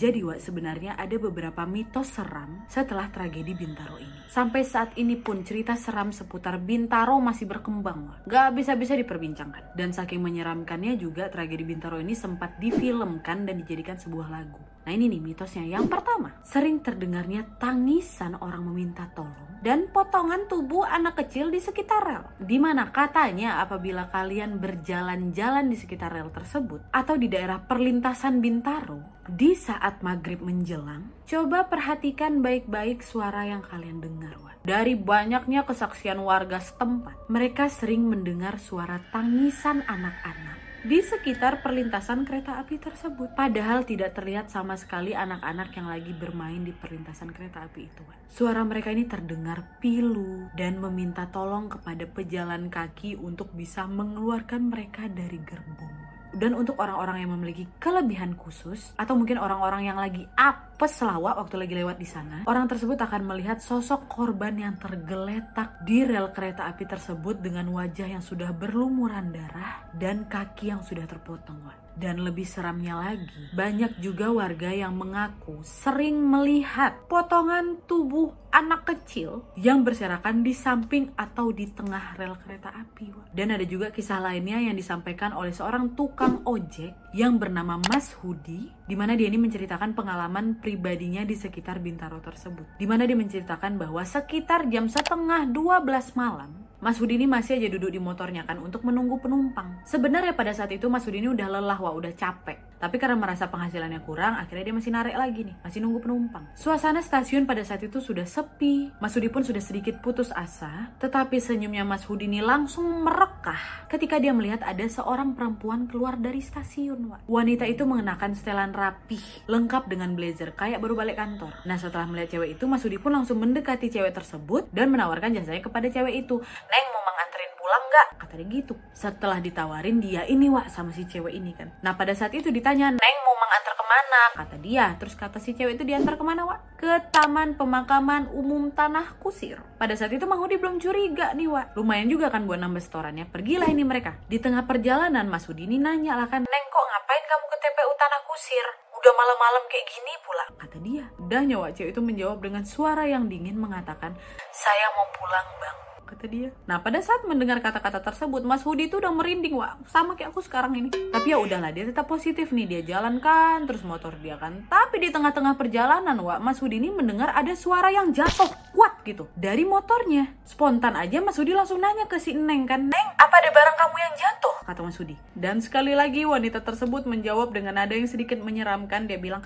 Jadi 0.00 0.24
Wak, 0.24 0.40
sebenarnya 0.40 0.96
ada 0.96 1.12
beberapa 1.20 1.68
mitos 1.68 2.16
seram 2.16 2.64
setelah 2.72 3.12
tragedi 3.12 3.52
Bintaro 3.52 4.00
ini. 4.00 4.32
Sampai 4.32 4.64
saat 4.64 4.96
ini 4.96 5.20
pun 5.20 5.44
cerita 5.44 5.76
seram 5.76 6.08
seputar 6.08 6.56
Bintaro 6.56 7.20
masih 7.20 7.44
berkembang, 7.44 8.08
Wak. 8.08 8.18
Gak 8.24 8.56
bisa-bisa 8.56 8.96
diperbincangkan. 8.96 9.76
Dan 9.76 9.92
saking 9.92 10.24
menyeramkannya 10.24 10.96
juga 10.96 11.28
tragedi 11.28 11.68
Bintaro 11.68 12.00
ini 12.00 12.16
sempat 12.16 12.56
difilmkan 12.56 13.44
dan 13.44 13.60
dijadikan 13.60 14.00
sebuah 14.00 14.32
lagu. 14.32 14.69
Nah 14.84 14.92
ini 14.96 15.12
nih 15.12 15.20
mitosnya. 15.20 15.64
Yang 15.68 15.92
pertama, 15.92 16.36
sering 16.40 16.80
terdengarnya 16.80 17.44
tangisan 17.60 18.40
orang 18.40 18.64
meminta 18.64 19.08
tolong 19.12 19.50
dan 19.60 19.92
potongan 19.92 20.48
tubuh 20.48 20.88
anak 20.88 21.20
kecil 21.20 21.52
di 21.52 21.60
sekitar 21.60 22.00
rel. 22.00 22.24
Di 22.40 22.56
mana 22.56 22.88
katanya 22.88 23.60
apabila 23.60 24.08
kalian 24.08 24.56
berjalan-jalan 24.56 25.68
di 25.68 25.76
sekitar 25.76 26.16
rel 26.16 26.32
tersebut 26.32 26.80
atau 26.90 27.14
di 27.20 27.28
daerah 27.28 27.60
perlintasan 27.60 28.40
Bintaro, 28.40 29.04
di 29.28 29.52
saat 29.52 30.00
maghrib 30.00 30.40
menjelang, 30.40 31.12
coba 31.28 31.68
perhatikan 31.68 32.40
baik-baik 32.40 33.04
suara 33.04 33.46
yang 33.46 33.60
kalian 33.60 34.00
dengar. 34.00 34.34
Wah. 34.40 34.56
Dari 34.64 34.96
banyaknya 34.96 35.64
kesaksian 35.68 36.20
warga 36.20 36.60
setempat, 36.60 37.28
mereka 37.28 37.68
sering 37.68 38.08
mendengar 38.08 38.56
suara 38.60 39.00
tangisan 39.12 39.84
anak-anak 39.84 40.69
di 40.80 41.04
sekitar 41.04 41.60
perlintasan 41.60 42.24
kereta 42.24 42.56
api 42.56 42.80
tersebut. 42.80 43.36
Padahal 43.36 43.84
tidak 43.84 44.16
terlihat 44.16 44.48
sama 44.48 44.80
sekali 44.80 45.12
anak-anak 45.12 45.68
yang 45.76 45.88
lagi 45.92 46.12
bermain 46.16 46.64
di 46.64 46.72
perlintasan 46.72 47.28
kereta 47.36 47.68
api 47.68 47.80
itu. 47.84 48.04
Suara 48.32 48.64
mereka 48.64 48.88
ini 48.88 49.04
terdengar 49.04 49.80
pilu 49.82 50.48
dan 50.56 50.80
meminta 50.80 51.28
tolong 51.28 51.68
kepada 51.68 52.08
pejalan 52.08 52.72
kaki 52.72 53.20
untuk 53.20 53.52
bisa 53.52 53.84
mengeluarkan 53.84 54.72
mereka 54.72 55.04
dari 55.12 55.36
gerbong 55.44 56.19
dan 56.34 56.58
untuk 56.58 56.78
orang-orang 56.82 57.22
yang 57.22 57.30
memiliki 57.38 57.70
kelebihan 57.78 58.34
khusus 58.34 58.90
atau 58.98 59.14
mungkin 59.14 59.38
orang-orang 59.38 59.86
yang 59.86 59.98
lagi 59.98 60.26
apes 60.34 60.98
selawat 60.98 61.38
waktu 61.38 61.56
lagi 61.60 61.74
lewat 61.78 61.96
di 61.96 62.08
sana, 62.08 62.42
orang 62.50 62.66
tersebut 62.66 62.98
akan 62.98 63.22
melihat 63.30 63.62
sosok 63.62 64.10
korban 64.10 64.58
yang 64.58 64.74
tergeletak 64.80 65.82
di 65.86 66.02
rel 66.02 66.34
kereta 66.34 66.66
api 66.66 66.84
tersebut 66.86 67.38
dengan 67.38 67.70
wajah 67.70 68.08
yang 68.10 68.22
sudah 68.24 68.50
berlumuran 68.50 69.30
darah 69.30 69.86
dan 69.94 70.26
kaki 70.26 70.74
yang 70.74 70.82
sudah 70.82 71.06
terpotong. 71.06 71.60
Dan 71.98 72.22
lebih 72.24 72.46
seramnya 72.48 72.96
lagi, 72.96 73.28
banyak 73.52 74.00
juga 74.00 74.30
warga 74.32 74.70
yang 74.72 74.96
mengaku 74.96 75.60
sering 75.66 76.22
melihat 76.22 76.96
potongan 77.10 77.82
tubuh 77.84 78.32
anak 78.50 78.82
kecil 78.86 79.46
yang 79.54 79.86
berserakan 79.86 80.42
di 80.42 80.50
samping 80.50 81.14
atau 81.14 81.54
di 81.54 81.70
tengah 81.70 82.18
rel 82.18 82.34
kereta 82.40 82.74
api. 82.74 83.30
Dan 83.30 83.54
ada 83.54 83.62
juga 83.62 83.94
kisah 83.94 84.18
lainnya 84.18 84.58
yang 84.58 84.74
disampaikan 84.74 85.30
oleh 85.34 85.54
seorang 85.54 85.94
tukang 85.94 86.42
ojek 86.46 86.94
yang 87.14 87.38
bernama 87.38 87.78
Mas 87.90 88.14
Hudi, 88.22 88.70
di 88.86 88.94
mana 88.98 89.14
dia 89.14 89.30
ini 89.30 89.38
menceritakan 89.38 89.94
pengalaman 89.94 90.58
pribadinya 90.58 91.22
di 91.22 91.38
sekitar 91.38 91.78
Bintaro 91.78 92.18
tersebut. 92.18 92.78
Di 92.78 92.86
mana 92.86 93.06
dia 93.06 93.18
menceritakan 93.18 93.78
bahwa 93.78 94.02
sekitar 94.02 94.66
jam 94.70 94.90
setengah 94.90 95.46
12 95.50 96.18
malam, 96.18 96.69
Mas 96.80 96.96
Hudi 96.96 97.20
ini 97.20 97.28
masih 97.28 97.60
aja 97.60 97.68
duduk 97.68 97.92
di 97.92 98.00
motornya 98.00 98.48
kan 98.48 98.56
untuk 98.56 98.88
menunggu 98.88 99.20
penumpang. 99.20 99.84
Sebenarnya 99.84 100.32
pada 100.32 100.56
saat 100.56 100.72
itu 100.72 100.88
Mas 100.88 101.04
Hudi 101.04 101.20
ini 101.20 101.28
udah 101.28 101.60
lelah, 101.60 101.76
wah 101.76 101.92
udah 101.92 102.08
capek. 102.16 102.80
Tapi 102.80 102.96
karena 102.96 103.20
merasa 103.20 103.52
penghasilannya 103.52 104.00
kurang, 104.08 104.40
akhirnya 104.40 104.72
dia 104.72 104.76
masih 104.80 104.88
narik 104.88 105.12
lagi 105.12 105.44
nih, 105.44 105.52
masih 105.60 105.84
nunggu 105.84 106.00
penumpang. 106.00 106.48
Suasana 106.56 107.04
stasiun 107.04 107.44
pada 107.44 107.60
saat 107.60 107.84
itu 107.84 108.00
sudah 108.00 108.24
sepi. 108.24 108.96
Mas 108.96 109.12
Hudi 109.12 109.28
pun 109.28 109.44
sudah 109.44 109.60
sedikit 109.60 110.00
putus 110.00 110.32
asa, 110.32 110.88
tetapi 110.96 111.36
senyumnya 111.36 111.84
Mas 111.84 112.08
Hudi 112.08 112.24
ini 112.24 112.40
langsung 112.40 112.88
merekah 113.04 113.84
ketika 113.92 114.16
dia 114.16 114.32
melihat 114.32 114.64
ada 114.64 114.88
seorang 114.88 115.36
perempuan 115.36 115.84
keluar 115.84 116.16
dari 116.16 116.40
stasiun. 116.40 117.12
Wak. 117.12 117.20
Wanita 117.28 117.68
itu 117.68 117.84
mengenakan 117.84 118.32
setelan 118.32 118.72
rapih, 118.72 119.44
lengkap 119.44 119.84
dengan 119.84 120.16
blazer, 120.16 120.56
kayak 120.56 120.80
baru 120.80 120.96
balik 120.96 121.20
kantor. 121.20 121.52
Nah 121.68 121.76
setelah 121.76 122.08
melihat 122.08 122.40
cewek 122.40 122.56
itu, 122.56 122.64
Mas 122.64 122.80
Hudi 122.80 122.96
pun 122.96 123.12
langsung 123.12 123.36
mendekati 123.36 123.92
cewek 123.92 124.16
tersebut 124.16 124.72
dan 124.72 124.88
menawarkan 124.88 125.36
jasanya 125.36 125.60
kepada 125.60 125.92
cewek 125.92 126.24
itu. 126.24 126.40
Neng 126.70 126.86
mau 126.94 127.02
menganterin 127.02 127.50
pulang 127.58 127.82
nggak? 127.90 128.08
Kata 128.22 128.34
dia 128.38 128.46
gitu. 128.46 128.74
Setelah 128.94 129.42
ditawarin 129.42 129.98
dia 129.98 130.22
ini 130.22 130.46
wak 130.46 130.70
sama 130.70 130.94
si 130.94 131.02
cewek 131.02 131.34
ini 131.34 131.50
kan. 131.50 131.74
Nah 131.82 131.98
pada 131.98 132.14
saat 132.14 132.30
itu 132.30 132.54
ditanya, 132.54 132.94
Neng 132.94 133.16
mau 133.26 133.34
mengantar 133.34 133.74
ke 133.74 133.84
mana? 133.90 134.22
Kata 134.38 134.56
dia. 134.62 134.94
Terus 135.02 135.18
kata 135.18 135.42
si 135.42 135.50
cewek 135.58 135.74
itu 135.74 135.82
diantar 135.82 136.14
ke 136.14 136.22
mana 136.22 136.46
wak? 136.46 136.78
Ke 136.78 137.02
Taman 137.10 137.58
Pemakaman 137.58 138.30
Umum 138.30 138.70
Tanah 138.70 139.18
Kusir. 139.18 139.58
Pada 139.82 139.98
saat 139.98 140.14
itu 140.14 140.22
Mang 140.30 140.38
Hudi 140.38 140.62
belum 140.62 140.78
curiga 140.78 141.34
nih 141.34 141.50
wak. 141.50 141.74
Lumayan 141.74 142.06
juga 142.06 142.30
kan 142.30 142.46
buat 142.46 142.62
nambah 142.62 142.78
setorannya. 142.78 143.26
Pergilah 143.26 143.66
ini 143.66 143.82
mereka. 143.82 144.14
Di 144.30 144.38
tengah 144.38 144.62
perjalanan 144.62 145.26
Mas 145.26 145.50
Hudi 145.50 145.66
ini 145.66 145.82
nanya 145.82 146.14
lah 146.14 146.30
kan, 146.30 146.46
Neng 146.46 146.66
kok 146.70 146.86
ngapain 146.86 147.24
kamu 147.26 147.44
ke 147.50 147.56
TPU 147.66 147.92
Tanah 147.98 148.22
Kusir? 148.30 148.66
Udah 148.94 149.12
malam-malam 149.18 149.66
kayak 149.66 149.86
gini 149.90 150.14
pula. 150.22 150.44
Kata 150.54 150.78
dia. 150.78 151.04
Udah 151.18 151.42
nyawa 151.42 151.74
cewek 151.74 151.90
itu 151.90 152.02
menjawab 152.02 152.38
dengan 152.38 152.62
suara 152.62 153.10
yang 153.10 153.26
dingin 153.26 153.58
mengatakan, 153.58 154.14
saya 154.54 154.86
mau 154.94 155.10
pulang 155.18 155.50
bang 155.58 155.89
kata 156.20 156.28
dia. 156.28 156.52
Nah 156.68 156.84
pada 156.84 157.00
saat 157.00 157.24
mendengar 157.24 157.64
kata-kata 157.64 158.04
tersebut 158.04 158.44
Mas 158.44 158.60
Hudi 158.60 158.92
itu 158.92 159.00
udah 159.00 159.08
merinding 159.08 159.56
wah 159.56 159.80
sama 159.88 160.12
kayak 160.12 160.36
aku 160.36 160.44
sekarang 160.44 160.76
ini. 160.76 160.92
Tapi 160.92 161.32
ya 161.32 161.40
udahlah 161.40 161.72
dia 161.72 161.88
tetap 161.88 162.04
positif 162.04 162.52
nih 162.52 162.68
dia 162.68 162.80
jalankan 162.84 163.64
terus 163.64 163.80
motor 163.80 164.12
dia 164.20 164.36
kan. 164.36 164.68
Tapi 164.68 165.00
di 165.00 165.08
tengah-tengah 165.08 165.56
perjalanan 165.56 166.20
wah 166.20 166.36
Mas 166.36 166.60
Hudi 166.60 166.76
ini 166.76 166.92
mendengar 166.92 167.32
ada 167.32 167.56
suara 167.56 167.88
yang 167.88 168.12
jatuh 168.12 168.52
kuat 168.76 169.00
gitu 169.08 169.32
dari 169.32 169.64
motornya. 169.64 170.28
Spontan 170.44 170.92
aja 171.00 171.24
Mas 171.24 171.40
Hudi 171.40 171.56
langsung 171.56 171.80
nanya 171.80 172.04
ke 172.04 172.20
si 172.20 172.36
Neng 172.36 172.68
kan 172.68 172.84
Neng 172.92 173.08
apa 173.16 173.40
ada 173.40 173.48
barang 173.48 173.76
kamu 173.80 173.96
yang 173.96 174.14
jatuh? 174.20 174.54
Kata 174.68 174.80
Mas 174.84 175.00
Hudi. 175.00 175.16
Dan 175.32 175.64
sekali 175.64 175.96
lagi 175.96 176.28
wanita 176.28 176.60
tersebut 176.60 177.08
menjawab 177.08 177.56
dengan 177.56 177.80
nada 177.80 177.96
yang 177.96 178.04
sedikit 178.04 178.36
menyeramkan 178.44 179.08
dia 179.08 179.16
bilang 179.16 179.40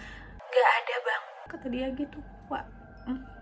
Gak 0.51 0.71
ada 0.83 0.97
bang. 1.07 1.23
Kata 1.55 1.67
dia 1.71 1.87
gitu. 1.95 2.19
Wah. 2.51 2.67
Hmm 3.07 3.34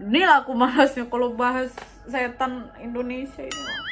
ini 0.00 0.24
aku 0.24 0.56
malasnya 0.56 1.04
kalau 1.06 1.36
bahas 1.36 1.70
setan 2.08 2.72
Indonesia 2.80 3.44
ini 3.44 3.90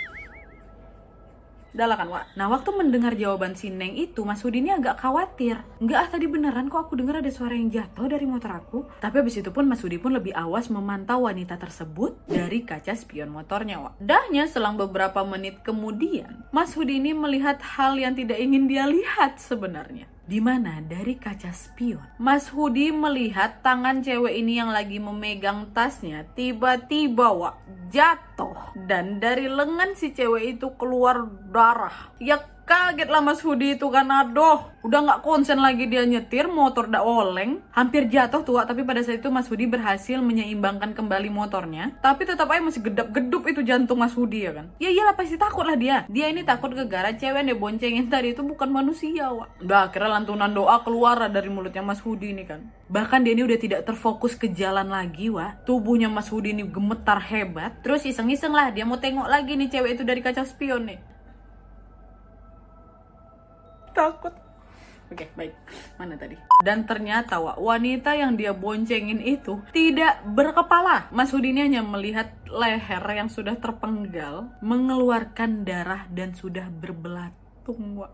Udah 1.78 1.94
kan, 1.94 2.10
Wak. 2.10 2.34
Nah, 2.34 2.50
waktu 2.50 2.74
mendengar 2.74 3.14
jawaban 3.14 3.54
si 3.54 3.70
Neng 3.70 3.94
itu, 3.94 4.26
Mas 4.26 4.42
Hudi 4.42 4.58
ini 4.58 4.74
agak 4.74 4.98
khawatir. 4.98 5.62
Enggak, 5.78 5.98
ah, 6.00 6.08
tadi 6.10 6.26
beneran 6.26 6.66
kok 6.66 6.90
aku 6.90 6.98
dengar 6.98 7.22
ada 7.22 7.30
suara 7.30 7.54
yang 7.54 7.70
jatuh 7.70 8.10
dari 8.10 8.26
motor 8.26 8.50
aku. 8.50 8.90
Tapi 8.98 9.22
habis 9.22 9.38
itu 9.38 9.54
pun 9.54 9.62
Mas 9.62 9.78
Hudi 9.86 9.94
pun 10.02 10.10
lebih 10.10 10.34
awas 10.34 10.74
memantau 10.74 11.30
wanita 11.30 11.54
tersebut 11.54 12.18
dari 12.26 12.66
kaca 12.66 12.98
spion 12.98 13.30
motornya, 13.30 13.78
Wak. 13.78 13.94
Dahnya 14.02 14.50
selang 14.50 14.74
beberapa 14.74 15.22
menit 15.22 15.62
kemudian, 15.62 16.42
Mas 16.50 16.74
Hudi 16.74 16.98
ini 16.98 17.14
melihat 17.14 17.62
hal 17.62 17.94
yang 17.94 18.18
tidak 18.18 18.42
ingin 18.42 18.66
dia 18.66 18.82
lihat 18.88 19.38
sebenarnya 19.38 20.17
di 20.28 20.44
mana 20.44 20.84
dari 20.84 21.16
kaca 21.16 21.48
spion? 21.56 22.04
Mas 22.20 22.52
Hudi 22.52 22.92
melihat 22.92 23.64
tangan 23.64 24.04
cewek 24.04 24.36
ini 24.36 24.60
yang 24.60 24.68
lagi 24.68 25.00
memegang 25.00 25.72
tasnya 25.72 26.28
tiba-tiba 26.36 27.32
wak 27.32 27.56
jatuh. 27.88 28.76
Dan 28.76 29.24
dari 29.24 29.48
lengan 29.48 29.96
si 29.96 30.12
cewek 30.12 30.60
itu 30.60 30.76
keluar 30.76 31.24
darah. 31.48 32.12
Ya 32.20 32.44
Kaget 32.68 33.08
lah 33.08 33.24
Mas 33.24 33.40
Hudi 33.40 33.80
itu 33.80 33.88
kan, 33.88 34.04
aduh, 34.12 34.60
udah 34.84 35.00
nggak 35.00 35.20
konsen 35.24 35.56
lagi 35.56 35.88
dia 35.88 36.04
nyetir, 36.04 36.52
motor 36.52 36.84
dah 36.92 37.00
oleng, 37.00 37.64
hampir 37.72 38.04
jatuh 38.12 38.44
tua, 38.44 38.68
tapi 38.68 38.84
pada 38.84 39.00
saat 39.00 39.24
itu 39.24 39.32
Mas 39.32 39.48
Hudi 39.48 39.64
berhasil 39.64 40.20
menyeimbangkan 40.20 40.92
kembali 40.92 41.32
motornya, 41.32 41.96
tapi 42.04 42.28
tetap 42.28 42.52
aja 42.52 42.60
masih 42.60 42.84
gedap-gedup 42.84 43.48
itu 43.48 43.64
jantung 43.64 44.04
Mas 44.04 44.12
Hudi 44.12 44.44
ya 44.44 44.52
kan. 44.52 44.68
Ya 44.76 44.92
iyalah 44.92 45.16
pasti 45.16 45.40
takut 45.40 45.64
lah 45.64 45.80
dia. 45.80 46.04
Dia 46.12 46.28
ini 46.28 46.44
takut 46.44 46.68
gegara 46.76 47.16
cewek 47.16 47.40
yang 47.40 47.56
boncengin 47.56 48.04
tadi 48.12 48.36
itu 48.36 48.44
bukan 48.44 48.68
manusia, 48.68 49.32
wak. 49.32 49.64
Udah 49.64 49.88
akhirnya 49.88 50.20
lantunan 50.20 50.52
doa 50.52 50.84
keluar 50.84 51.24
dari 51.32 51.48
mulutnya 51.48 51.80
Mas 51.80 52.04
Hudi 52.04 52.36
ini 52.36 52.44
kan. 52.44 52.68
Bahkan 52.92 53.24
dia 53.24 53.32
ini 53.32 53.48
udah 53.48 53.56
tidak 53.56 53.88
terfokus 53.88 54.36
ke 54.36 54.52
jalan 54.52 54.92
lagi, 54.92 55.32
wah. 55.32 55.56
Tubuhnya 55.64 56.12
Mas 56.12 56.28
Hudi 56.28 56.52
ini 56.52 56.68
gemetar 56.68 57.16
hebat. 57.32 57.80
Terus 57.80 58.04
iseng-iseng 58.04 58.52
lah 58.52 58.68
dia 58.76 58.84
mau 58.84 59.00
tengok 59.00 59.24
lagi 59.24 59.56
nih 59.56 59.72
cewek 59.72 59.96
itu 59.96 60.04
dari 60.04 60.20
kaca 60.20 60.44
spion 60.44 60.84
nih 60.84 61.16
takut 63.98 64.34
Oke, 65.08 65.24
okay, 65.24 65.28
baik. 65.40 65.56
Mana 65.96 66.20
tadi? 66.20 66.36
Dan 66.60 66.84
ternyata 66.84 67.40
wak, 67.40 67.56
wanita 67.56 68.12
yang 68.12 68.36
dia 68.36 68.52
boncengin 68.52 69.24
itu 69.24 69.56
tidak 69.72 70.20
berkepala. 70.20 71.08
Mas 71.08 71.32
Hudini 71.32 71.64
hanya 71.64 71.80
melihat 71.80 72.28
leher 72.44 73.00
yang 73.16 73.32
sudah 73.32 73.56
terpenggal, 73.56 74.52
mengeluarkan 74.60 75.64
darah 75.64 76.04
dan 76.12 76.36
sudah 76.36 76.68
berbelatung, 76.68 77.96
wak. 77.96 78.12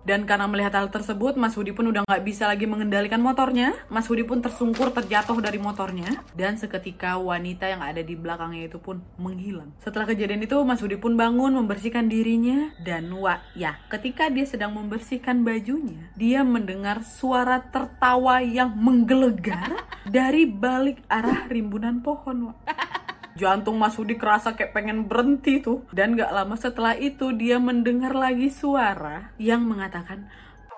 Dan 0.00 0.24
karena 0.26 0.48
melihat 0.48 0.74
hal 0.74 0.88
tersebut, 0.88 1.36
Mas 1.36 1.54
Hudi 1.54 1.76
pun 1.76 1.86
udah 1.86 2.02
nggak 2.02 2.24
bisa 2.24 2.48
lagi 2.48 2.64
mengendalikan 2.64 3.20
motornya. 3.20 3.76
Mas 3.92 4.08
Hudi 4.08 4.24
pun 4.24 4.40
tersungkur 4.40 4.90
terjatuh 4.90 5.38
dari 5.38 5.60
motornya. 5.60 6.24
Dan 6.32 6.56
seketika 6.56 7.20
wanita 7.20 7.68
yang 7.68 7.84
ada 7.84 8.00
di 8.00 8.16
belakangnya 8.16 8.66
itu 8.66 8.80
pun 8.80 9.04
menghilang. 9.20 9.70
Setelah 9.78 10.08
kejadian 10.08 10.42
itu, 10.42 10.56
Mas 10.64 10.80
Hudi 10.80 10.96
pun 10.96 11.14
bangun 11.14 11.52
membersihkan 11.52 12.08
dirinya. 12.08 12.72
Dan 12.80 13.12
wah, 13.12 13.44
ya, 13.52 13.78
ketika 13.92 14.32
dia 14.32 14.48
sedang 14.48 14.72
membersihkan 14.74 15.44
bajunya, 15.44 16.10
dia 16.16 16.42
mendengar 16.42 17.04
suara 17.04 17.60
tertawa 17.70 18.40
yang 18.40 18.72
menggelegar 18.72 19.84
dari 20.08 20.48
balik 20.48 21.04
arah 21.06 21.46
rimbunan 21.46 22.00
pohon. 22.00 22.50
Wak. 22.50 22.99
Jantung 23.38 23.78
Mas 23.78 23.94
Hudi 23.94 24.18
kerasa 24.18 24.54
kayak 24.54 24.74
pengen 24.74 25.06
berhenti 25.06 25.62
tuh. 25.62 25.86
Dan 25.94 26.18
gak 26.18 26.34
lama 26.34 26.54
setelah 26.58 26.94
itu 26.98 27.30
dia 27.34 27.62
mendengar 27.62 28.14
lagi 28.14 28.50
suara 28.50 29.30
yang 29.38 29.62
mengatakan, 29.66 30.26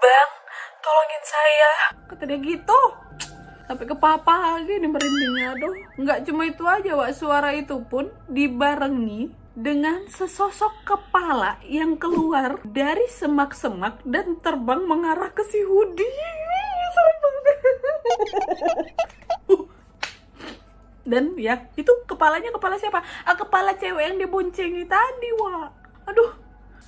Bang, 0.02 0.30
tolongin 0.82 1.22
saya. 1.24 1.72
Kata 2.10 2.22
dia 2.26 2.38
gitu. 2.42 2.80
Sampai 3.70 3.86
ke 3.86 3.96
papa 3.96 4.58
lagi 4.58 4.76
nih 4.82 4.90
merindingnya. 4.90 5.46
Aduh, 5.56 5.74
nggak 6.02 6.18
cuma 6.28 6.42
itu 6.44 6.64
aja, 6.66 6.92
Wak. 6.98 7.10
Suara 7.14 7.54
itu 7.54 7.78
pun 7.86 8.10
dibarengi 8.28 9.32
dengan 9.52 10.08
sesosok 10.08 10.84
kepala 10.84 11.60
yang 11.68 12.00
keluar 12.00 12.60
dari 12.64 13.04
semak-semak 13.08 14.00
dan 14.04 14.40
terbang 14.40 14.84
mengarah 14.84 15.30
ke 15.32 15.44
si 15.44 15.60
Hudi. 15.64 16.08
serem 16.92 17.16
banget. 17.24 17.56
Dan 21.02 21.34
ya, 21.34 21.66
itu 21.74 21.90
kepalanya 22.06 22.54
kepala 22.54 22.78
siapa? 22.78 23.02
Ah, 23.26 23.34
kepala 23.34 23.74
cewek 23.74 24.02
yang 24.02 24.16
diboncengi 24.22 24.86
tadi, 24.86 25.28
Wak. 25.38 25.70
Aduh, 26.06 26.30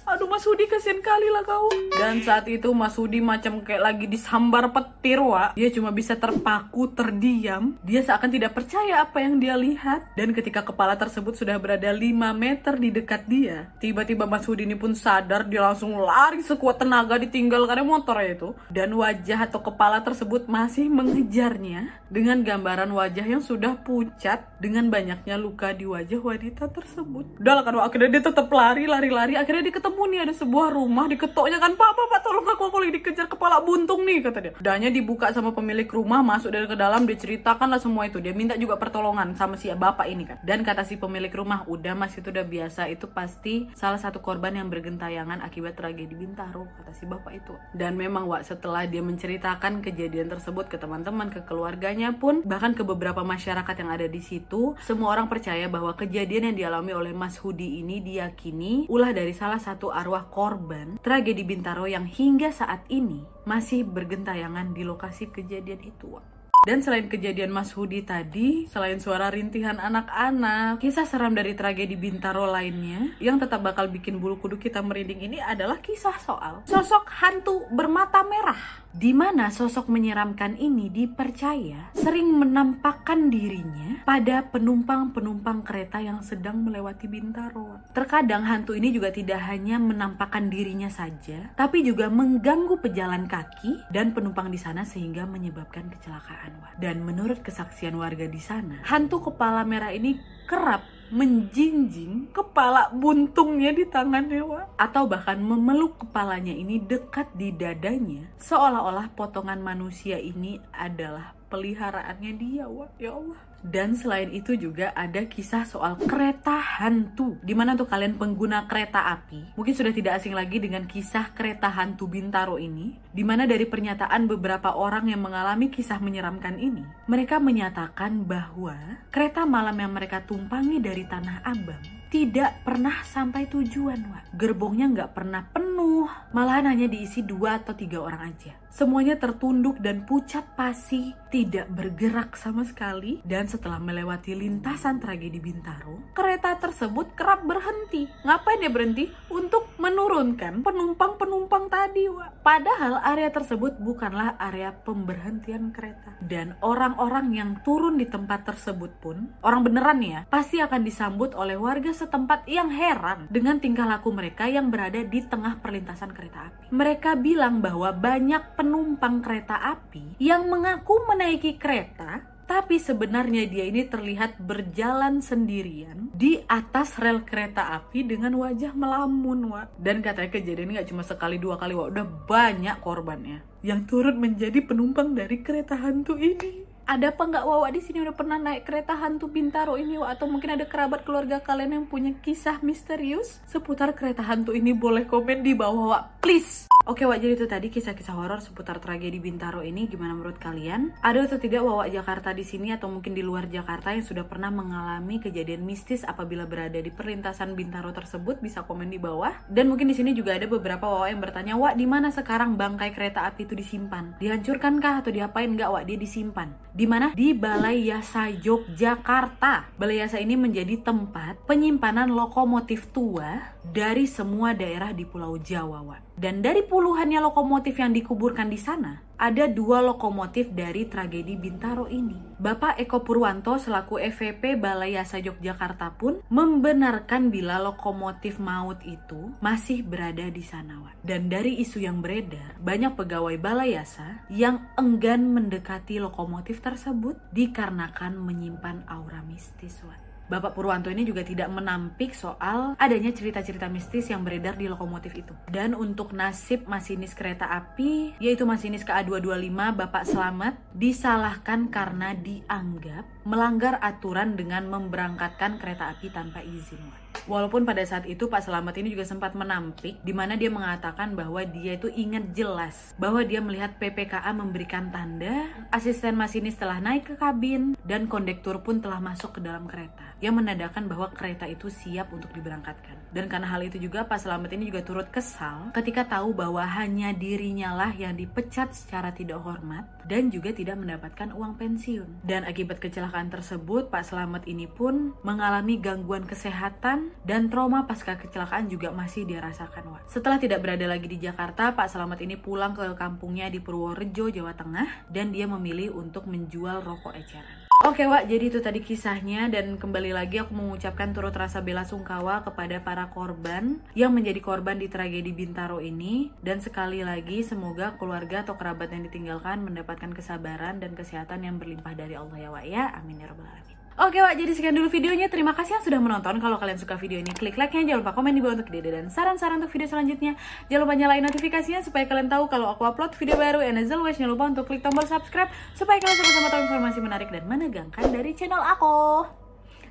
Aduh 0.05 0.29
Mas 0.29 0.45
Hudi 0.45 0.69
kasihan 0.69 1.01
kali 1.01 1.33
lah 1.33 1.41
kau. 1.49 1.73
Dan 1.97 2.21
saat 2.21 2.45
itu 2.45 2.69
Mas 2.77 2.93
Hudi 3.01 3.25
macam 3.25 3.65
kayak 3.65 3.81
lagi 3.81 4.05
disambar 4.05 4.69
petir 4.69 5.17
wa 5.17 5.57
Dia 5.57 5.73
cuma 5.73 5.89
bisa 5.97 6.13
terpaku, 6.13 6.93
terdiam. 6.93 7.81
Dia 7.81 8.05
seakan 8.05 8.29
tidak 8.29 8.53
percaya 8.53 9.01
apa 9.01 9.25
yang 9.25 9.41
dia 9.41 9.57
lihat. 9.57 10.13
Dan 10.13 10.37
ketika 10.37 10.61
kepala 10.61 11.01
tersebut 11.01 11.41
sudah 11.41 11.57
berada 11.57 11.89
5 11.89 12.13
meter 12.37 12.77
di 12.77 12.93
dekat 12.93 13.25
dia 13.25 13.73
Tiba-tiba 13.81 14.29
Mas 14.29 14.45
Hudi 14.45 14.69
ini 14.69 14.77
pun 14.77 14.93
sadar 14.93 15.49
Dia 15.49 15.73
langsung 15.73 15.97
lari 15.97 16.45
sekuat 16.45 16.85
tenaga 16.85 17.17
ditinggalkannya 17.17 17.89
motornya 17.89 18.29
itu. 18.37 18.49
Dan 18.69 18.93
wajah 18.93 19.49
atau 19.49 19.65
kepala 19.65 20.05
tersebut 20.05 20.53
masih 20.53 20.85
mengejarnya 20.93 21.97
Dengan 22.13 22.45
gambaran 22.45 22.93
wajah 22.93 23.25
yang 23.25 23.41
sudah 23.41 23.81
pucat 23.81 24.53
Dengan 24.61 24.93
banyaknya 24.93 25.41
luka 25.41 25.73
di 25.73 25.89
wajah 25.89 26.21
wanita 26.21 26.69
tersebut. 26.69 27.41
Udah 27.41 27.53
lah 27.57 27.65
kan 27.65 27.81
akhirnya 27.81 28.21
dia 28.21 28.23
tetap 28.29 28.53
lari, 28.53 28.85
lari-lari 28.85 29.41
Akhirnya 29.41 29.65
dia 29.65 29.75
ketemu 29.81 29.94
ketemu 29.95 30.11
nih 30.11 30.21
ada 30.27 30.35
sebuah 30.35 30.69
rumah 30.75 31.07
diketoknya 31.07 31.63
kan 31.63 31.79
pak 31.79 31.91
pak 31.95 32.07
pak 32.11 32.21
tolong 32.27 32.43
aku 32.51 32.67
aku 32.67 32.77
lagi 32.83 32.99
dikejar 32.99 33.31
kepala 33.31 33.63
buntung 33.63 34.03
nih 34.03 34.27
kata 34.27 34.39
dia. 34.43 34.53
Danya 34.59 34.91
dibuka 34.91 35.31
sama 35.31 35.55
pemilik 35.55 35.87
rumah 35.87 36.19
masuk 36.19 36.51
dari 36.51 36.67
ke 36.67 36.75
dalam 36.75 37.07
diceritakan 37.07 37.71
lah 37.71 37.79
semua 37.79 38.11
itu. 38.11 38.19
Dia 38.19 38.35
minta 38.35 38.59
juga 38.59 38.75
pertolongan 38.75 39.39
sama 39.39 39.55
si 39.55 39.71
bapak 39.71 40.11
ini 40.11 40.27
kan. 40.27 40.43
Dan 40.43 40.67
kata 40.67 40.83
si 40.83 40.99
pemilik 40.99 41.31
rumah 41.31 41.63
udah 41.71 41.95
mas 41.95 42.11
itu 42.19 42.35
udah 42.35 42.43
biasa 42.43 42.91
itu 42.91 43.07
pasti 43.07 43.71
salah 43.79 44.03
satu 44.03 44.19
korban 44.19 44.59
yang 44.59 44.67
bergentayangan 44.67 45.39
akibat 45.47 45.79
tragedi 45.79 46.19
Bintaro 46.19 46.67
kata 46.75 46.91
si 46.91 47.07
bapak 47.07 47.31
itu. 47.39 47.55
Dan 47.71 47.95
memang 47.95 48.27
Wak 48.27 48.51
setelah 48.51 48.91
dia 48.91 48.99
menceritakan 48.99 49.79
kejadian 49.79 50.27
tersebut 50.27 50.67
ke 50.67 50.75
teman-teman 50.75 51.31
ke 51.31 51.47
keluarganya 51.47 52.19
pun 52.19 52.43
bahkan 52.43 52.75
ke 52.75 52.83
beberapa 52.83 53.23
masyarakat 53.23 53.79
yang 53.79 53.95
ada 53.95 54.11
di 54.11 54.19
situ 54.19 54.75
semua 54.83 55.15
orang 55.15 55.31
percaya 55.31 55.71
bahwa 55.71 55.95
kejadian 55.95 56.51
yang 56.51 56.57
dialami 56.67 56.91
oleh 56.99 57.13
Mas 57.15 57.39
Hudi 57.39 57.79
ini 57.79 58.03
diyakini 58.03 58.91
ulah 58.91 59.15
dari 59.15 59.31
salah 59.31 59.61
satu 59.61 59.84
satu 59.85 59.93
arwah 59.93 60.33
korban 60.33 60.97
tragedi 61.05 61.45
Bintaro 61.45 61.85
yang 61.85 62.09
hingga 62.09 62.49
saat 62.49 62.89
ini 62.89 63.21
masih 63.45 63.85
bergentayangan 63.85 64.73
di 64.73 64.81
lokasi 64.81 65.29
kejadian 65.29 65.77
itu. 65.85 66.17
Dan 66.65 66.81
selain 66.81 67.13
kejadian 67.13 67.53
Mas 67.53 67.77
Hudi 67.77 68.01
tadi, 68.01 68.65
selain 68.73 68.97
suara 68.97 69.29
rintihan 69.29 69.77
anak-anak, 69.77 70.81
kisah 70.81 71.05
seram 71.05 71.37
dari 71.37 71.53
tragedi 71.53 72.01
Bintaro 72.01 72.49
lainnya 72.49 73.13
yang 73.21 73.37
tetap 73.37 73.61
bakal 73.61 73.93
bikin 73.93 74.17
bulu 74.17 74.41
kuduk 74.41 74.65
kita 74.65 74.81
merinding 74.81 75.21
ini 75.21 75.37
adalah 75.45 75.77
kisah 75.85 76.17
soal 76.17 76.65
sosok 76.65 77.05
hantu 77.21 77.69
bermata 77.69 78.25
merah. 78.25 78.84
Di 78.95 79.11
mana 79.11 79.51
sosok 79.51 79.91
menyeramkan 79.91 80.55
ini 80.55 80.87
dipercaya 80.87 81.91
sering 81.99 82.31
menampakkan 82.31 83.27
dirinya 83.27 83.99
pada 84.07 84.47
penumpang-penumpang 84.55 85.67
kereta 85.67 85.99
yang 85.99 86.23
sedang 86.23 86.63
melewati 86.63 87.11
Bintaro. 87.11 87.83
Terkadang 87.91 88.47
hantu 88.47 88.79
ini 88.79 88.95
juga 88.95 89.11
tidak 89.11 89.43
hanya 89.51 89.83
menampakkan 89.83 90.47
dirinya 90.47 90.87
saja, 90.87 91.51
tapi 91.59 91.83
juga 91.83 92.07
mengganggu 92.07 92.79
pejalan 92.79 93.27
kaki 93.27 93.91
dan 93.91 94.15
penumpang 94.15 94.55
di 94.55 94.63
sana 94.63 94.87
sehingga 94.87 95.27
menyebabkan 95.27 95.91
kecelakaan. 95.91 96.79
Dan 96.79 97.03
menurut 97.03 97.43
kesaksian 97.43 97.99
warga 97.99 98.31
di 98.31 98.39
sana, 98.39 98.79
hantu 98.87 99.27
kepala 99.27 99.67
merah 99.67 99.91
ini 99.91 100.23
kerap 100.47 100.87
menjinjing 101.13 102.33
kepala 102.33 102.89
buntungnya 102.95 103.75
di 103.75 103.85
tangan 103.89 104.29
dewa. 104.29 104.69
Atau 104.77 105.09
bahkan 105.09 105.41
memeluk 105.41 106.01
kepalanya 106.05 106.53
ini 106.53 106.81
dekat 106.81 107.33
di 107.37 107.53
dadanya. 107.53 108.29
Seolah-olah 108.41 109.13
potongan 109.13 109.61
manusia 109.61 110.17
ini 110.17 110.61
adalah 110.73 111.37
peliharaannya 111.55 112.33
dia 112.35 112.67
wah 112.67 112.91
ya 112.99 113.15
Allah 113.15 113.54
dan 113.65 113.97
selain 113.97 114.29
itu 114.29 114.61
juga 114.61 114.93
ada 114.93 115.25
kisah 115.25 115.65
soal 115.65 115.97
kereta 115.97 116.61
hantu. 116.61 117.41
Di 117.41 117.57
mana 117.57 117.73
tuh 117.73 117.89
kalian 117.89 118.21
pengguna 118.21 118.69
kereta 118.69 119.09
api? 119.17 119.57
Mungkin 119.57 119.73
sudah 119.73 119.93
tidak 119.97 120.21
asing 120.21 120.37
lagi 120.37 120.61
dengan 120.61 120.85
kisah 120.85 121.33
kereta 121.33 121.73
hantu 121.73 122.05
Bintaro 122.05 122.61
ini. 122.61 123.01
Di 123.09 123.25
mana 123.25 123.49
dari 123.49 123.65
pernyataan 123.65 124.29
beberapa 124.29 124.77
orang 124.77 125.09
yang 125.09 125.23
mengalami 125.23 125.71
kisah 125.71 126.03
menyeramkan 126.03 126.59
ini 126.59 126.83
Mereka 127.07 127.39
menyatakan 127.39 128.27
bahwa 128.27 128.75
kereta 129.15 129.47
malam 129.47 129.79
yang 129.79 129.95
mereka 129.95 130.27
tumpangi 130.27 130.83
dari 130.83 131.07
Tanah 131.07 131.47
Abang 131.47 132.04
tidak 132.15 132.63
pernah 132.63 133.03
sampai 133.03 133.51
tujuan, 133.51 133.99
Wak. 134.07 134.39
Gerbongnya 134.39 134.87
nggak 134.87 135.19
pernah 135.19 135.51
penuh, 135.51 136.07
malahan 136.31 136.71
hanya 136.71 136.87
diisi 136.87 137.27
dua 137.27 137.59
atau 137.59 137.75
tiga 137.75 138.07
orang 138.07 138.31
aja. 138.31 138.55
Semuanya 138.75 139.15
tertunduk 139.15 139.79
dan 139.79 140.03
pucat 140.03 140.43
pasi, 140.59 141.15
tidak 141.31 141.71
bergerak 141.71 142.35
sama 142.35 142.67
sekali. 142.67 143.23
Dan 143.23 143.47
setelah 143.47 143.79
melewati 143.79 144.35
lintasan 144.35 144.99
tragedi 144.99 145.39
Bintaro, 145.39 146.03
kereta 146.11 146.59
tersebut 146.59 147.15
kerap 147.15 147.47
berhenti. 147.47 148.11
Ngapain 148.27 148.59
dia 148.59 148.75
berhenti? 148.75 149.07
Untuk 149.31 149.75
menurunkan 149.79 150.67
penumpang-penumpang 150.67 151.71
tadi, 151.71 152.11
Wak. 152.11 152.43
Padahal 152.43 152.99
area 153.03 153.31
tersebut 153.31 153.79
bukanlah 153.79 154.35
area 154.43 154.75
pemberhentian 154.75 155.71
kereta. 155.71 156.19
Dan 156.19 156.59
orang-orang 156.59 157.31
yang 157.31 157.51
turun 157.63 157.95
di 157.95 158.11
tempat 158.11 158.43
tersebut 158.43 158.91
pun, 158.99 159.39
orang 159.47 159.63
beneran 159.63 160.03
ya, 160.03 160.27
pasti 160.27 160.59
akan 160.59 160.83
disambut 160.83 161.31
oleh 161.39 161.55
warga 161.55 161.95
setempat 162.05 162.45
yang 162.45 162.69
heran 162.69 163.33
dengan 163.33 163.57
tingkah 163.57 163.89
laku 163.89 164.13
mereka 164.13 164.45
yang 164.45 164.69
berada 164.69 165.01
di 165.01 165.25
tengah 165.25 165.57
perlintasan 165.65 166.13
kereta 166.13 166.53
api. 166.53 166.69
Mereka 166.69 167.17
bilang 167.25 167.65
bahwa 167.65 167.89
banyak 167.97 168.61
penumpang 168.61 169.25
kereta 169.25 169.57
api 169.73 170.21
yang 170.21 170.53
mengaku 170.53 171.01
menaiki 171.09 171.57
kereta 171.57 172.35
tapi 172.45 172.77
sebenarnya 172.77 173.49
dia 173.49 173.65
ini 173.65 173.89
terlihat 173.89 174.37
berjalan 174.37 175.25
sendirian 175.25 176.13
di 176.13 176.45
atas 176.45 177.01
rel 177.01 177.25
kereta 177.25 177.73
api 177.81 178.05
dengan 178.05 178.37
wajah 178.37 178.77
melamun, 178.77 179.49
Wak. 179.49 179.81
Dan 179.81 180.05
katanya 180.05 180.29
kejadian 180.29 180.69
ini 180.69 180.77
gak 180.77 180.93
cuma 180.93 181.01
sekali 181.01 181.41
dua 181.41 181.57
kali, 181.57 181.73
Wak. 181.73 181.97
Udah 181.97 182.07
banyak 182.29 182.77
korbannya 182.85 183.41
yang 183.65 183.89
turut 183.89 184.13
menjadi 184.13 184.61
penumpang 184.61 185.17
dari 185.17 185.41
kereta 185.41 185.81
hantu 185.81 186.21
ini 186.21 186.69
ada 186.85 187.17
apa 187.17 187.23
nggak 187.25 187.45
Wawa 187.49 187.69
di 187.73 187.81
sini 187.81 188.05
udah 188.05 188.13
pernah 188.13 188.37
naik 188.37 188.69
kereta 188.69 188.93
hantu 188.93 189.33
Bintaro 189.33 189.81
ini 189.81 189.97
Wawa? 189.97 190.13
atau 190.13 190.29
mungkin 190.29 190.53
ada 190.53 190.69
kerabat 190.69 191.09
keluarga 191.09 191.41
kalian 191.41 191.81
yang 191.81 191.87
punya 191.89 192.13
kisah 192.21 192.61
misterius 192.61 193.41
seputar 193.49 193.97
kereta 193.97 194.21
hantu 194.21 194.53
ini 194.53 194.77
boleh 194.77 195.09
komen 195.09 195.41
di 195.41 195.57
bawah 195.57 195.97
Wawa 195.97 196.01
please 196.21 196.69
Oke 196.85 197.09
Wak, 197.09 197.17
jadi 197.17 197.33
itu 197.33 197.49
tadi 197.49 197.73
kisah-kisah 197.73 198.13
horor 198.13 198.45
seputar 198.45 198.77
tragedi 198.77 199.17
Bintaro 199.17 199.65
ini. 199.65 199.89
Gimana 199.89 200.13
menurut 200.13 200.37
kalian? 200.37 200.93
Ada 201.01 201.33
atau 201.33 201.41
tidak 201.41 201.65
Wawa 201.65 201.89
Jakarta 201.89 202.37
di 202.37 202.45
sini 202.45 202.77
atau 202.77 202.93
mungkin 202.93 203.17
di 203.17 203.25
luar 203.25 203.49
Jakarta 203.49 203.97
yang 203.97 204.05
sudah 204.05 204.29
pernah 204.29 204.53
mengalami 204.53 205.17
kejadian 205.17 205.65
mistis 205.65 206.05
apabila 206.05 206.45
berada 206.45 206.77
di 206.77 206.93
perlintasan 206.93 207.57
Bintaro 207.57 207.89
tersebut? 207.97 208.37
Bisa 208.45 208.69
komen 208.69 208.93
di 208.93 209.01
bawah. 209.01 209.33
Dan 209.49 209.73
mungkin 209.73 209.89
di 209.89 209.97
sini 209.97 210.13
juga 210.13 210.37
ada 210.37 210.45
beberapa 210.45 210.85
Wawa 210.85 211.09
yang 211.09 211.25
bertanya, 211.25 211.57
Wak, 211.57 211.81
di 211.81 211.89
mana 211.89 212.13
sekarang 212.13 212.61
bangkai 212.61 212.93
kereta 212.93 213.25
api 213.33 213.49
itu 213.49 213.57
disimpan? 213.57 214.21
Dihancurkankah 214.21 215.01
atau 215.01 215.09
diapain 215.09 215.49
nggak 215.57 215.73
Wak? 215.73 215.89
Dia 215.89 215.97
disimpan. 215.97 216.53
Di 216.75 216.91
mana? 216.91 217.15
Di 217.15 217.31
Balai 217.31 217.87
Yasa 217.87 218.27
Yogyakarta. 218.27 219.71
Balai 219.79 220.03
Yasa 220.03 220.19
ini 220.19 220.35
menjadi 220.35 220.75
tempat 220.83 221.39
penyimpanan 221.47 222.11
lokomotif 222.11 222.91
tua 222.91 223.54
dari 223.73 224.05
semua 224.05 224.53
daerah 224.53 224.93
di 224.93 225.09
Pulau 225.09 225.41
Jawa, 225.41 225.81
Wak. 225.81 226.03
Dan 226.15 226.45
dari 226.45 226.63
puluhannya 226.63 227.19
lokomotif 227.19 227.81
yang 227.81 227.91
dikuburkan 227.91 228.47
di 228.47 228.61
sana, 228.61 229.03
ada 229.19 229.51
dua 229.51 229.83
lokomotif 229.83 230.53
dari 230.53 230.87
tragedi 230.87 231.35
Bintaro 231.35 231.91
ini. 231.91 232.39
Bapak 232.39 232.79
Eko 232.79 233.03
Purwanto 233.03 233.59
selaku 233.59 233.99
EVP 233.99 234.59
Balai 234.59 234.95
Yasa 234.95 235.19
Yogyakarta 235.19 235.97
pun 235.97 236.23
membenarkan 236.29 237.33
bila 237.33 237.59
lokomotif 237.59 238.39
maut 238.39 238.79
itu 238.87 239.33
masih 239.43 239.83
berada 239.83 240.29
di 240.29 240.43
sana. 240.45 240.77
Dan 241.05 241.29
dari 241.29 241.61
isu 241.61 241.85
yang 241.85 242.01
beredar, 242.01 242.57
banyak 242.63 242.97
pegawai 242.97 243.37
Balai 243.41 243.77
Yasa 243.77 244.25
yang 244.33 244.71
enggan 244.79 245.35
mendekati 245.35 245.99
lokomotif 245.99 246.63
tersebut 246.63 247.19
dikarenakan 247.35 248.17
menyimpan 248.19 248.87
aura 248.87 249.21
mistis. 249.27 249.83
Wan. 249.85 250.14
Bapak 250.25 250.57
Purwanto 250.57 250.89
ini 250.89 251.05
juga 251.05 251.21
tidak 251.21 251.53
menampik 251.53 252.17
soal 252.17 252.73
adanya 252.81 253.13
cerita-cerita 253.13 253.69
mistis 253.69 254.09
yang 254.09 254.25
beredar 254.25 254.57
di 254.57 254.73
lokomotif 254.73 255.13
itu. 255.13 255.37
Dan 255.53 255.77
untuk 255.77 256.17
nasib 256.17 256.65
masinis 256.65 257.13
kereta 257.13 257.53
api, 257.53 258.17
yaitu 258.17 258.49
masinis 258.49 258.89
KA225 258.89 259.61
Bapak 259.77 260.09
Selamat, 260.09 260.57
disalahkan 260.73 261.69
karena 261.69 262.17
dianggap 262.17 263.05
melanggar 263.29 263.77
aturan 263.85 264.33
dengan 264.33 264.65
memberangkatkan 264.73 265.61
kereta 265.61 265.93
api 265.93 266.09
tanpa 266.09 266.41
izin. 266.41 267.04
Walaupun 267.25 267.65
pada 267.65 267.81
saat 267.89 268.05
itu 268.05 268.29
Pak 268.29 268.45
Selamat 268.45 268.77
ini 268.77 268.93
juga 268.93 269.09
sempat 269.09 269.33
menampik 269.33 270.03
di 270.05 270.13
mana 270.13 270.37
dia 270.37 270.53
mengatakan 270.53 271.17
bahwa 271.17 271.41
dia 271.47 271.79
itu 271.79 271.89
ingat 271.89 272.37
jelas 272.37 272.93
bahwa 273.01 273.25
dia 273.25 273.41
melihat 273.41 273.77
PPKA 273.81 274.31
memberikan 274.37 274.93
tanda 274.93 275.49
asisten 275.73 276.15
masinis 276.19 276.59
telah 276.59 276.79
naik 276.79 277.09
ke 277.09 277.15
kabin 277.17 277.77
dan 277.85 278.09
kondektur 278.09 278.61
pun 278.61 278.81
telah 278.81 279.01
masuk 279.01 279.37
ke 279.37 279.41
dalam 279.41 279.69
kereta 279.69 280.15
yang 280.25 280.41
menandakan 280.41 280.89
bahwa 280.89 281.13
kereta 281.13 281.45
itu 281.45 281.69
siap 281.69 282.09
untuk 282.15 282.33
diberangkatkan. 282.33 282.97
Dan 283.13 283.29
karena 283.29 283.47
hal 283.53 283.61
itu 283.61 283.77
juga 283.77 284.09
Pak 284.09 284.25
Selamat 284.25 284.51
ini 284.57 284.73
juga 284.73 284.81
turut 284.81 285.09
kesal 285.13 285.71
ketika 285.77 286.09
tahu 286.09 286.33
bahwa 286.33 286.65
hanya 286.65 287.13
dirinya 287.13 287.77
lah 287.77 287.93
yang 287.93 288.17
dipecat 288.17 288.73
secara 288.73 289.13
tidak 289.13 289.45
hormat 289.45 289.85
dan 290.09 290.33
juga 290.33 290.51
tidak 290.57 290.81
mendapatkan 290.81 291.29
uang 291.37 291.61
pensiun. 291.61 292.25
Dan 292.25 292.49
akibat 292.49 292.81
kecelakaan 292.81 293.29
tersebut 293.29 293.93
Pak 293.93 294.09
Selamat 294.09 294.49
ini 294.49 294.65
pun 294.65 295.13
mengalami 295.21 295.77
gangguan 295.77 296.25
kesehatan 296.25 297.04
dan 297.25 297.53
trauma 297.53 297.89
pasca 297.89 298.17
kecelakaan 298.21 298.69
juga 298.69 298.93
masih 298.93 299.25
dia 299.25 299.41
rasakan 299.41 299.97
Wak. 299.97 300.09
Setelah 300.09 300.39
tidak 300.39 300.61
berada 300.65 300.85
lagi 300.85 301.09
di 301.09 301.19
Jakarta, 301.19 301.73
Pak 301.73 301.89
Selamat 301.89 302.21
ini 302.23 302.37
pulang 302.37 302.77
ke 302.77 302.85
kampungnya 302.95 303.49
di 303.49 303.59
Purworejo, 303.61 304.29
Jawa 304.29 304.53
Tengah 304.55 305.09
dan 305.11 305.33
dia 305.33 305.45
memilih 305.45 305.97
untuk 305.97 306.29
menjual 306.31 306.85
rokok 306.85 307.17
eceran. 307.17 307.65
Oke 307.85 308.09
Wak, 308.09 308.33
jadi 308.33 308.49
itu 308.49 308.65
tadi 308.65 308.81
kisahnya 308.81 309.53
dan 309.53 309.77
kembali 309.77 310.17
lagi 310.17 310.41
aku 310.41 310.57
mengucapkan 310.57 311.13
turut 311.13 311.37
rasa 311.37 311.61
bela 311.61 311.85
sungkawa 311.85 312.41
kepada 312.41 312.81
para 312.81 313.13
korban 313.13 313.77
yang 313.93 314.17
menjadi 314.17 314.41
korban 314.41 314.81
di 314.81 314.89
tragedi 314.89 315.37
Bintaro 315.37 315.85
ini 315.85 316.33
dan 316.41 316.65
sekali 316.65 317.05
lagi 317.05 317.45
semoga 317.45 317.93
keluarga 318.01 318.41
atau 318.41 318.57
kerabat 318.57 318.89
yang 318.89 319.05
ditinggalkan 319.05 319.69
mendapatkan 319.69 320.17
kesabaran 320.17 320.81
dan 320.81 320.97
kesehatan 320.97 321.45
yang 321.45 321.61
berlimpah 321.61 321.93
dari 321.93 322.17
Allah 322.17 322.39
ya 322.41 322.49
Wak 322.49 322.65
ya. 322.65 322.85
Amin 322.97 323.21
ya 323.21 323.29
rabbal 323.29 323.53
alamin. 323.53 323.74
Oke 323.95 324.19
Wak, 324.19 324.35
jadi 324.35 324.51
sekian 324.51 324.75
dulu 324.75 324.91
videonya. 324.91 325.31
Terima 325.31 325.55
kasih 325.55 325.79
yang 325.79 325.85
sudah 325.87 326.01
menonton. 326.03 326.43
Kalau 326.43 326.59
kalian 326.59 326.75
suka 326.83 326.99
video 326.99 327.23
ini, 327.23 327.31
klik 327.31 327.55
like-nya. 327.55 327.87
Jangan 327.87 328.03
lupa 328.03 328.11
komen 328.19 328.35
di 328.35 328.43
bawah 328.43 328.59
untuk 328.59 328.67
ide 328.75 328.91
dan 328.91 329.07
saran-saran 329.07 329.63
untuk 329.63 329.71
video 329.71 329.87
selanjutnya. 329.87 330.35
Jangan 330.67 330.83
lupa 330.83 330.95
nyalain 330.99 331.23
notifikasinya 331.23 331.79
supaya 331.79 332.03
kalian 332.11 332.27
tahu 332.27 332.51
kalau 332.51 332.75
aku 332.75 332.83
upload 332.91 333.15
video 333.15 333.39
baru. 333.39 333.63
And 333.63 333.79
as 333.79 333.95
always, 333.95 334.19
jangan 334.19 334.35
lupa 334.35 334.51
untuk 334.51 334.67
klik 334.67 334.83
tombol 334.83 335.07
subscribe 335.07 335.47
supaya 335.79 336.03
kalian 336.03 336.19
sama-sama 336.19 336.49
tahu 336.51 336.63
informasi 336.67 336.99
menarik 337.07 337.29
dan 337.31 337.47
menegangkan 337.47 338.05
dari 338.11 338.35
channel 338.35 338.59
aku. 338.59 339.31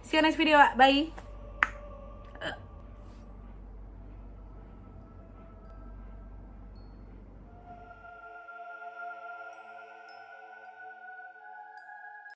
See 0.04 0.20
you 0.20 0.24
next 0.28 0.36
video, 0.36 0.60
Wak. 0.60 0.76
Bye! 0.76 1.23